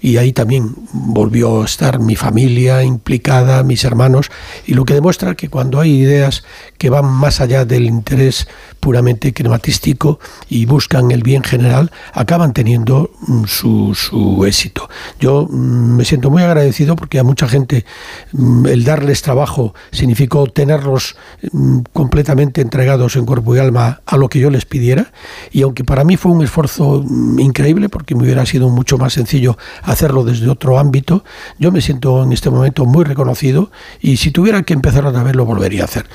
y 0.02 0.17
ahí 0.17 0.34
también 0.34 0.74
volvió 0.91 1.62
a 1.62 1.65
estar 1.65 2.00
mi 2.00 2.15
familia 2.15 2.84
implicada, 2.84 3.62
mis 3.62 3.84
hermanos, 3.84 4.32
y 4.65 4.74
lo 4.74 4.84
que 4.84 4.95
demuestra 4.95 5.36
que 5.36 5.47
cuando 5.47 5.80
hay 5.80 5.91
ideas 5.91 6.43
que 6.80 6.89
van 6.89 7.06
más 7.06 7.39
allá 7.39 7.65
del 7.65 7.86
interés 7.86 8.47
puramente 8.80 9.32
crematístico 9.32 10.19
y 10.50 10.65
buscan 10.65 11.12
el 11.12 11.21
bien 11.21 11.43
general, 11.43 11.91
acaban 12.13 12.52
teniendo 12.52 13.12
mm, 13.28 13.43
su, 13.45 13.93
su 13.93 14.43
éxito. 14.45 14.89
Yo 15.19 15.47
mm, 15.47 15.97
me 15.97 16.06
siento 16.06 16.32
muy 16.32 16.41
agradecido 16.41 16.95
porque 16.95 17.19
a 17.19 17.24
mucha 17.24 17.47
gente 17.47 17.86
mm, 18.32 18.65
el 18.65 18.84
darles 18.84 19.21
trabajo 19.21 19.76
significó 19.91 20.47
tenerlos 20.47 21.15
completamente 21.93 22.62
entregados 22.62 23.15
en 23.15 23.26
cuerpo 23.26 23.56
y 23.56 23.60
alma 23.60 24.02
a 24.06 24.17
lo 24.17 24.30
que 24.30 24.39
yo 24.39 24.50
les 24.50 24.65
pidiera, 24.65 25.12
y 25.52 25.62
aunque 25.62 25.84
para 25.84 26.04
mí 26.04 26.17
fue 26.17 26.32
un 26.32 26.43
esfuerzo 26.43 27.06
increíble 27.38 27.89
porque 27.89 28.15
me 28.15 28.24
hubiera 28.24 28.45
sido 28.47 28.69
mucho 28.69 28.97
más 29.01 29.13
sencillo 29.13 29.57
hacerlo 29.83 30.23
desde 30.23 30.49
otro 30.49 30.79
ámbito, 30.79 31.23
yo 31.59 31.71
me 31.71 31.81
siento 31.81 32.23
en 32.23 32.31
este 32.31 32.49
momento 32.49 32.85
muy 32.85 33.03
reconocido 33.03 33.71
y 33.99 34.17
si 34.17 34.31
tuviera 34.31 34.63
que 34.63 34.73
empezar 34.73 35.05
otra 35.05 35.23
vez 35.23 35.35
lo 35.35 35.45
volvería 35.45 35.83
a 35.83 35.85
hacer. 35.85 36.05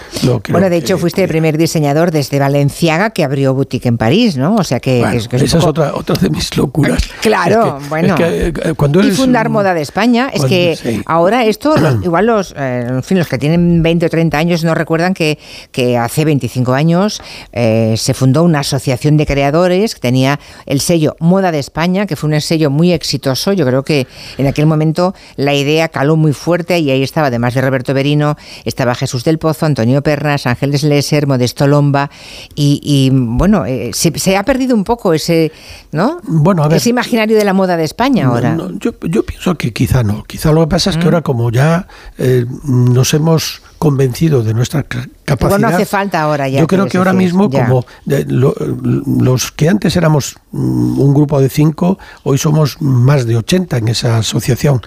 bueno, 0.51 0.71
de 0.71 0.77
hecho 0.77 0.99
fuiste 0.99 1.23
el 1.23 1.29
primer 1.29 1.59
diseñador 1.59 2.11
desde 2.11 2.39
Valenciaga 2.39 3.11
que 3.11 3.25
abrió 3.25 3.55
boutique 3.55 3.87
en 3.87 3.99
París, 3.99 4.37
¿no? 4.37 4.57
O 4.57 4.65
sea 4.65 4.81
que, 4.81 5.01
esa 5.01 5.59
es 5.59 5.65
otra, 5.65 5.95
otra 5.95 6.17
de 6.17 6.31
mis 6.31 6.57
locuras. 6.57 7.03
Claro, 7.27 7.81
bueno. 7.89 8.15
Eh, 8.21 8.53
cuando 8.77 9.01
y 9.01 9.11
fundar 9.11 9.49
Moda 9.49 9.75
de 9.75 9.83
España, 9.83 10.31
es 10.33 10.45
que 10.45 11.03
ahora 11.07 11.45
esto, 11.45 11.75
igual 12.05 12.27
los, 12.27 12.55
eh, 12.57 12.87
en 12.89 13.03
fin, 13.03 13.19
los 13.19 13.27
que 13.27 13.39
tienen 13.39 13.83
20 13.83 14.07
o 14.07 14.09
30 14.09 14.39
años 14.39 14.65
no 14.65 14.75
recuerdan 14.75 15.13
que, 15.13 15.39
que 15.73 15.99
hace 15.99 16.25
25 16.25 16.73
años 16.73 17.21
eh, 17.53 17.95
se 17.97 18.15
fundó 18.15 18.45
una 18.45 18.61
asociación 18.61 19.17
de 19.17 19.27
creadores 19.27 19.95
que 19.95 20.01
tenía 20.01 20.39
el 20.67 20.81
sello 20.81 21.17
Moda 21.19 21.51
de 21.51 21.59
España, 21.59 22.07
que 22.07 22.17
fue 22.17 22.31
un 22.31 22.41
sello 22.41 22.71
muy 22.77 22.93
exitoso. 22.93 23.53
Yo 23.53 23.67
creo 23.67 23.83
que 23.83 24.07
en 24.39 24.47
aquel 24.47 24.67
momento 24.67 25.15
la 25.37 25.55
idea 25.55 25.89
caló 25.89 26.17
muy 26.17 26.33
fuerte 26.33 26.79
y 26.79 26.91
ahí 26.91 27.03
estaba, 27.03 27.29
además 27.29 27.55
de 27.55 27.63
Roberto 27.63 27.95
Berino, 27.95 28.37
estaba 28.65 28.95
Jesús 28.95 29.25
del 29.25 29.39
Pozo, 29.39 29.67
Antonio 29.67 30.03
Pernas, 30.03 30.47
Ángeles 30.47 30.83
Lesser, 30.83 31.27
Modesto 31.27 31.67
Lomba 31.67 32.11
y, 32.55 33.11
bueno, 33.13 33.67
eh, 33.67 33.91
se, 33.93 34.37
ha 34.37 34.45
perdido 34.45 34.75
un 34.75 34.85
poco 34.85 35.15
ese, 35.15 35.53
¿no? 35.93 36.21
Bueno, 36.25 36.69
ese 36.71 36.91
imaginario 36.91 37.37
de 37.37 37.45
la 37.45 37.53
moda 37.53 37.77
de 37.77 37.85
España 37.85 38.27
ahora. 38.27 38.57
yo, 38.79 38.93
pienso 39.25 39.57
que 39.57 39.73
quizá 39.73 40.03
no. 40.03 40.25
Quizá 40.25 40.53
lo 40.53 40.63
que 40.63 40.69
pasa 40.69 40.91
es 40.91 40.97
que 40.97 41.05
mm. 41.05 41.07
ahora 41.07 41.23
como 41.23 41.51
ya 41.51 41.89
eh, 42.19 42.45
nos 42.65 43.15
hemos 43.15 43.63
convencido 43.79 44.43
de 44.43 44.55
nuestra 44.55 44.83
capacidad. 44.83 45.59
no 45.59 45.69
hace 45.69 45.87
falta 45.87 46.23
ahora 46.23 46.49
ya. 46.49 46.61
Yo 46.61 46.67
creo 46.67 46.87
que 46.87 46.99
ahora 46.99 47.13
mismo, 47.13 47.51
como 47.51 47.87
los 48.05 49.53
que 49.53 49.69
antes 49.69 49.97
éramos 49.97 50.37
mm, 50.53 50.99
un 50.99 51.15
grupo 51.15 51.41
de 51.41 51.49
cinco, 51.49 51.99
hoy 52.23 52.39
somos 52.39 52.81
más 52.81 53.27
de 53.27 53.37
80 53.37 53.77
en 53.79 53.89
esa 53.89 54.19
asociación. 54.19 54.83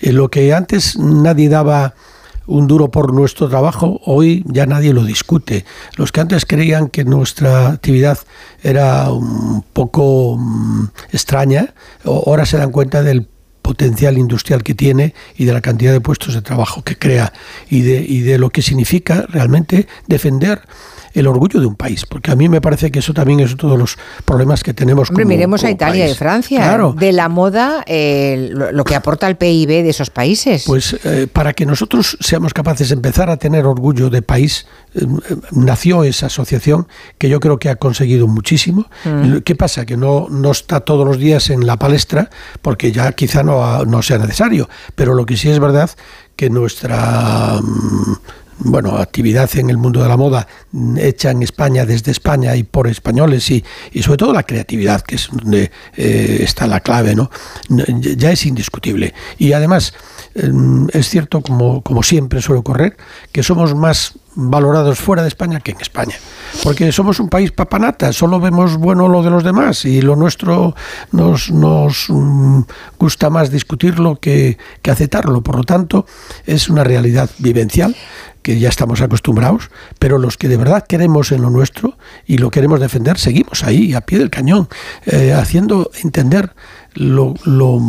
Eh, 0.00 0.12
lo 0.12 0.30
que 0.30 0.52
antes 0.54 0.98
nadie 0.98 1.48
daba 1.48 1.94
un 2.46 2.66
duro 2.66 2.90
por 2.90 3.14
nuestro 3.14 3.48
trabajo, 3.48 4.00
hoy 4.04 4.44
ya 4.46 4.66
nadie 4.66 4.92
lo 4.92 5.04
discute. 5.04 5.64
Los 5.96 6.12
que 6.12 6.20
antes 6.20 6.44
creían 6.44 6.88
que 6.88 7.04
nuestra 7.04 7.68
actividad 7.68 8.18
era 8.62 9.10
un 9.10 9.64
poco 9.72 10.36
mm, 10.38 10.88
extraña, 11.12 11.74
ahora 12.04 12.44
se 12.46 12.58
dan 12.58 12.70
cuenta 12.70 13.02
del 13.02 13.28
potencial 13.64 14.18
industrial 14.18 14.62
que 14.62 14.74
tiene 14.74 15.14
y 15.38 15.46
de 15.46 15.54
la 15.54 15.62
cantidad 15.62 15.90
de 15.90 16.02
puestos 16.02 16.34
de 16.34 16.42
trabajo 16.42 16.82
que 16.84 16.98
crea 16.98 17.32
y 17.70 17.80
de, 17.80 18.04
y 18.06 18.20
de 18.20 18.36
lo 18.36 18.50
que 18.50 18.60
significa 18.60 19.24
realmente 19.26 19.88
defender 20.06 20.60
el 21.14 21.26
orgullo 21.28 21.60
de 21.60 21.66
un 21.66 21.76
país, 21.76 22.04
porque 22.06 22.32
a 22.32 22.36
mí 22.36 22.48
me 22.48 22.60
parece 22.60 22.90
que 22.90 22.98
eso 22.98 23.14
también 23.14 23.40
es 23.40 23.56
todos 23.56 23.78
los 23.78 23.96
problemas 24.24 24.62
que 24.62 24.74
tenemos. 24.74 25.10
Hombre, 25.10 25.24
miremos 25.24 25.62
a 25.64 25.70
Italia 25.70 26.08
y 26.08 26.14
Francia, 26.14 26.58
claro. 26.58 26.94
de 26.98 27.12
la 27.12 27.28
moda, 27.28 27.84
eh, 27.86 28.50
lo, 28.52 28.84
que 28.84 28.96
aporta 28.96 29.28
el 29.28 29.36
PIB 29.36 29.68
de 29.68 29.90
esos 29.90 30.10
países. 30.10 30.64
Pues 30.66 30.96
eh, 31.04 31.28
para 31.32 31.52
que 31.52 31.66
nosotros 31.66 32.18
seamos 32.20 32.52
capaces 32.52 32.88
de 32.88 32.94
empezar 32.94 33.30
a 33.30 33.36
tener 33.36 33.64
orgullo 33.64 34.10
de 34.10 34.22
país, 34.22 34.66
eh, 34.94 35.06
nació 35.52 36.02
esa 36.02 36.26
asociación 36.26 36.88
que 37.16 37.28
yo 37.28 37.38
creo 37.38 37.58
que 37.58 37.68
ha 37.68 37.76
conseguido 37.76 38.26
muchísimo. 38.26 38.86
Mm. 39.04 39.38
¿Qué 39.38 39.54
pasa? 39.54 39.86
Que 39.86 39.96
no, 39.96 40.26
no 40.28 40.50
está 40.50 40.80
todos 40.80 41.06
los 41.06 41.18
días 41.18 41.48
en 41.50 41.66
la 41.66 41.78
palestra, 41.78 42.28
porque 42.60 42.90
ya 42.90 43.12
quizá 43.12 43.44
no, 43.44 43.84
no 43.84 44.02
sea 44.02 44.18
necesario, 44.18 44.68
pero 44.96 45.14
lo 45.14 45.24
que 45.26 45.36
sí 45.36 45.48
es 45.48 45.60
verdad 45.60 45.90
que 46.36 46.50
nuestra 46.50 47.60
mm, 47.62 48.14
bueno, 48.58 48.96
actividad 48.96 49.50
en 49.56 49.70
el 49.70 49.76
mundo 49.76 50.02
de 50.02 50.08
la 50.08 50.16
moda 50.16 50.46
hecha 50.96 51.30
en 51.30 51.42
España, 51.42 51.84
desde 51.84 52.10
España 52.10 52.54
y 52.56 52.62
por 52.62 52.86
españoles 52.86 53.50
y, 53.50 53.64
y 53.92 54.02
sobre 54.02 54.18
todo 54.18 54.32
la 54.32 54.44
creatividad, 54.44 55.02
que 55.02 55.16
es 55.16 55.28
donde 55.30 55.70
eh, 55.96 56.38
está 56.40 56.66
la 56.66 56.80
clave, 56.80 57.14
¿no? 57.14 57.30
Ya 57.68 58.30
es 58.30 58.46
indiscutible. 58.46 59.14
Y 59.38 59.52
además, 59.52 59.94
em, 60.34 60.86
es 60.92 61.08
cierto, 61.08 61.40
como, 61.42 61.82
como 61.82 62.02
siempre 62.02 62.40
suele 62.40 62.60
ocurrir, 62.60 62.96
que 63.32 63.42
somos 63.42 63.74
más 63.74 64.14
valorados 64.36 64.98
fuera 64.98 65.22
de 65.22 65.28
España 65.28 65.60
que 65.60 65.72
en 65.72 65.80
España. 65.80 66.16
Porque 66.62 66.90
somos 66.92 67.20
un 67.20 67.28
país 67.28 67.52
papanata, 67.52 68.12
solo 68.12 68.40
vemos 68.40 68.76
bueno 68.76 69.08
lo 69.08 69.22
de 69.22 69.30
los 69.30 69.44
demás 69.44 69.84
y 69.84 70.00
lo 70.00 70.16
nuestro 70.16 70.74
nos, 71.12 71.50
nos 71.50 72.06
mm, 72.08 72.62
gusta 72.98 73.30
más 73.30 73.50
discutirlo 73.50 74.16
que, 74.16 74.58
que 74.82 74.90
aceptarlo. 74.90 75.42
Por 75.42 75.56
lo 75.56 75.64
tanto, 75.64 76.06
es 76.46 76.68
una 76.68 76.84
realidad 76.84 77.30
vivencial 77.38 77.94
que 78.44 78.58
ya 78.58 78.68
estamos 78.68 79.00
acostumbrados, 79.00 79.70
pero 79.98 80.18
los 80.18 80.36
que 80.36 80.48
de 80.48 80.58
verdad 80.58 80.84
queremos 80.86 81.32
en 81.32 81.40
lo 81.40 81.48
nuestro 81.48 81.96
y 82.26 82.36
lo 82.36 82.50
queremos 82.50 82.78
defender, 82.78 83.18
seguimos 83.18 83.64
ahí, 83.64 83.94
a 83.94 84.02
pie 84.02 84.18
del 84.18 84.28
cañón, 84.28 84.68
eh, 85.06 85.32
haciendo 85.32 85.90
entender 86.02 86.52
lo, 86.92 87.32
lo 87.44 87.80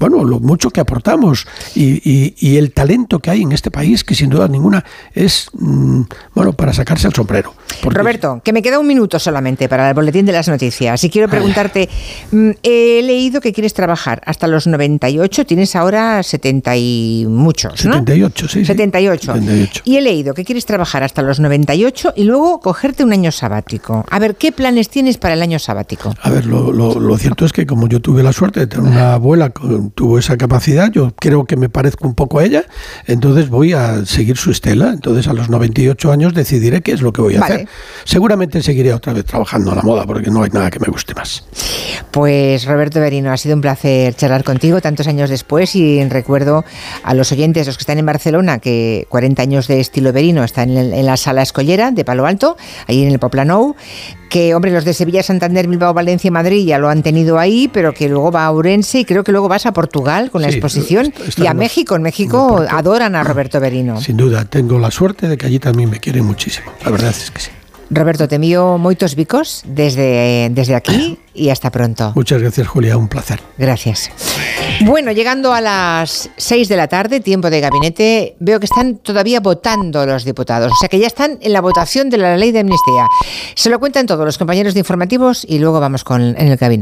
bueno, 0.00 0.24
lo 0.24 0.40
mucho 0.40 0.70
que 0.70 0.80
aportamos 0.80 1.46
y, 1.74 2.34
y, 2.40 2.56
el 2.56 2.72
talento 2.72 3.18
que 3.18 3.30
hay 3.30 3.42
en 3.42 3.52
este 3.52 3.70
país, 3.70 4.02
que 4.02 4.14
sin 4.14 4.30
duda 4.30 4.48
ninguna 4.48 4.82
es, 5.12 5.50
mm, 5.52 6.02
bueno, 6.34 6.54
para 6.54 6.72
sacarse 6.72 7.06
el 7.06 7.14
sombrero. 7.14 7.52
Roberto, 7.82 8.40
que 8.42 8.54
me 8.54 8.62
queda 8.62 8.78
un 8.78 8.86
minuto 8.86 9.18
solamente 9.18 9.68
para 9.68 9.88
el 9.88 9.94
boletín 9.94 10.24
de 10.24 10.32
las 10.32 10.48
noticias. 10.48 11.04
Y 11.04 11.10
quiero 11.10 11.28
preguntarte, 11.28 11.90
mm, 12.32 12.50
he 12.62 13.02
leído 13.02 13.42
que 13.42 13.52
quieres 13.52 13.74
trabajar 13.74 14.22
hasta 14.24 14.46
los 14.46 14.66
98, 14.66 15.44
tienes 15.44 15.76
ahora 15.76 16.22
70 16.22 16.76
y 16.78 17.26
muchos, 17.28 17.84
¿no? 17.84 17.98
78, 17.98 18.48
sí. 18.48 18.64
78. 18.64 19.34
78. 19.34 19.82
Y 19.84 19.96
he 19.96 20.00
leído 20.00 20.32
que 20.32 20.46
quieres 20.46 20.64
trabajar 20.64 21.02
hasta 21.02 21.20
los 21.20 21.40
98 21.40 22.14
y 22.16 22.24
luego 22.24 22.60
cogerte 22.60 23.04
un 23.04 23.12
año 23.12 23.32
sabático. 23.32 24.06
A 24.08 24.18
ver, 24.18 24.36
¿qué 24.36 24.50
planes 24.50 24.88
tienes 24.88 25.18
para 25.18 25.34
el 25.34 25.42
año 25.42 25.58
sabático? 25.58 26.14
A 26.22 26.30
ver, 26.30 26.46
lo, 26.46 26.72
lo, 26.72 26.98
lo 26.98 27.18
cierto 27.18 27.44
es 27.44 27.52
que 27.52 27.66
como 27.66 27.86
yo 27.86 28.00
tuve 28.00 28.22
la 28.22 28.32
suerte 28.32 28.60
de 28.60 28.66
tener 28.66 28.90
una 28.90 29.12
abuela 29.12 29.50
con 29.50 29.89
tuvo 29.94 30.18
esa 30.18 30.36
capacidad, 30.36 30.90
yo 30.90 31.12
creo 31.16 31.44
que 31.44 31.56
me 31.56 31.68
parezco 31.68 32.06
un 32.06 32.14
poco 32.14 32.38
a 32.38 32.44
ella, 32.44 32.64
entonces 33.06 33.48
voy 33.48 33.72
a 33.72 34.04
seguir 34.06 34.36
su 34.36 34.50
estela. 34.50 34.90
Entonces 34.92 35.28
a 35.28 35.32
los 35.32 35.50
98 35.50 36.12
años 36.12 36.34
decidiré 36.34 36.82
qué 36.82 36.92
es 36.92 37.02
lo 37.02 37.12
que 37.12 37.22
voy 37.22 37.36
a 37.36 37.44
hacer. 37.44 37.68
Seguramente 38.04 38.62
seguiré 38.62 38.92
otra 38.92 39.12
vez 39.12 39.24
trabajando 39.24 39.70
en 39.70 39.76
la 39.76 39.82
moda 39.82 40.06
porque 40.06 40.30
no 40.30 40.42
hay 40.42 40.50
nada 40.50 40.70
que 40.70 40.78
me 40.80 40.88
guste 40.88 41.14
más. 41.14 41.44
Pues 42.10 42.64
Roberto 42.64 43.00
Berino, 43.00 43.32
ha 43.32 43.36
sido 43.36 43.54
un 43.54 43.60
placer 43.60 44.14
charlar 44.14 44.44
contigo 44.44 44.80
tantos 44.80 45.06
años 45.06 45.30
después 45.30 45.74
y 45.76 46.02
recuerdo 46.04 46.64
a 47.02 47.14
los 47.14 47.32
oyentes, 47.32 47.66
los 47.66 47.76
que 47.76 47.82
están 47.82 47.98
en 47.98 48.06
Barcelona, 48.06 48.58
que 48.58 49.06
40 49.08 49.42
años 49.42 49.68
de 49.68 49.80
estilo 49.80 50.12
Berino 50.12 50.44
están 50.44 50.76
en, 50.76 51.06
la 51.06 51.16
sala 51.16 51.42
escollera 51.42 51.90
de 51.90 52.04
Palo 52.04 52.26
Alto, 52.26 52.56
ahí 52.86 53.02
en 53.02 53.12
el 53.12 53.18
Poplanou, 53.18 53.76
que, 54.28 54.54
hombre, 54.54 54.70
los 54.70 54.84
de 54.84 54.94
Sevilla, 54.94 55.22
Santander, 55.22 55.66
Bilbao, 55.66 55.92
Valencia 55.92 56.28
y 56.28 56.30
Madrid 56.30 56.64
ya 56.64 56.78
lo 56.78 56.88
han 56.88 57.02
tenido 57.02 57.38
ahí, 57.38 57.68
pero 57.72 57.92
que 57.92 58.08
luego 58.08 58.30
va 58.30 58.46
a 58.46 58.50
Ourense 58.50 59.00
y 59.00 59.04
creo 59.04 59.24
que 59.24 59.32
luego 59.32 59.48
vas 59.48 59.66
a 59.66 59.72
Portugal 59.72 60.30
con 60.30 60.42
la 60.42 60.48
exposición 60.48 61.12
y 61.36 61.46
a 61.46 61.54
México. 61.54 61.96
En 61.96 62.02
México 62.02 62.64
adoran 62.70 63.16
a 63.16 63.24
Roberto 63.24 63.60
Berino. 63.60 64.00
Sin 64.00 64.16
duda, 64.16 64.44
tengo 64.44 64.78
la 64.78 64.90
suerte 64.90 65.28
de 65.28 65.36
que 65.36 65.46
allí 65.46 65.58
también 65.58 65.90
me 65.90 65.98
quieren 65.98 66.24
muchísimo. 66.24 66.72
La 66.84 66.90
verdad 66.90 67.10
es 67.10 67.30
que 67.30 67.40
sí. 67.40 67.50
Roberto, 67.90 68.28
te 68.28 68.36
envío 68.36 68.78
moitos 68.78 69.18
bicos 69.18 69.66
desde, 69.66 70.46
desde 70.54 70.78
aquí 70.78 71.18
y 71.34 71.50
hasta 71.50 71.70
pronto. 71.70 72.12
Muchas 72.14 72.40
gracias, 72.40 72.68
Julia, 72.68 72.96
un 72.96 73.08
placer. 73.08 73.40
Gracias. 73.58 74.10
Bueno, 74.82 75.10
llegando 75.10 75.52
a 75.52 75.60
las 75.60 76.30
6 76.36 76.68
de 76.68 76.76
la 76.76 76.86
tarde, 76.86 77.18
tiempo 77.18 77.50
de 77.50 77.60
gabinete, 77.60 78.36
veo 78.38 78.60
que 78.60 78.66
están 78.66 78.98
todavía 78.98 79.40
votando 79.40 80.06
los 80.06 80.24
diputados, 80.24 80.70
o 80.72 80.76
sea 80.76 80.88
que 80.88 81.00
ya 81.00 81.08
están 81.08 81.38
en 81.40 81.52
la 81.52 81.60
votación 81.60 82.10
de 82.10 82.18
la 82.18 82.36
ley 82.36 82.52
de 82.52 82.60
amnistía. 82.60 83.06
Se 83.56 83.70
lo 83.70 83.80
cuentan 83.80 84.06
todos 84.06 84.24
los 84.24 84.38
compañeros 84.38 84.74
de 84.74 84.80
informativos 84.80 85.44
y 85.48 85.58
luego 85.58 85.80
vamos 85.80 86.04
con 86.04 86.22
en 86.22 86.46
el 86.46 86.56
gabinete. 86.56 86.78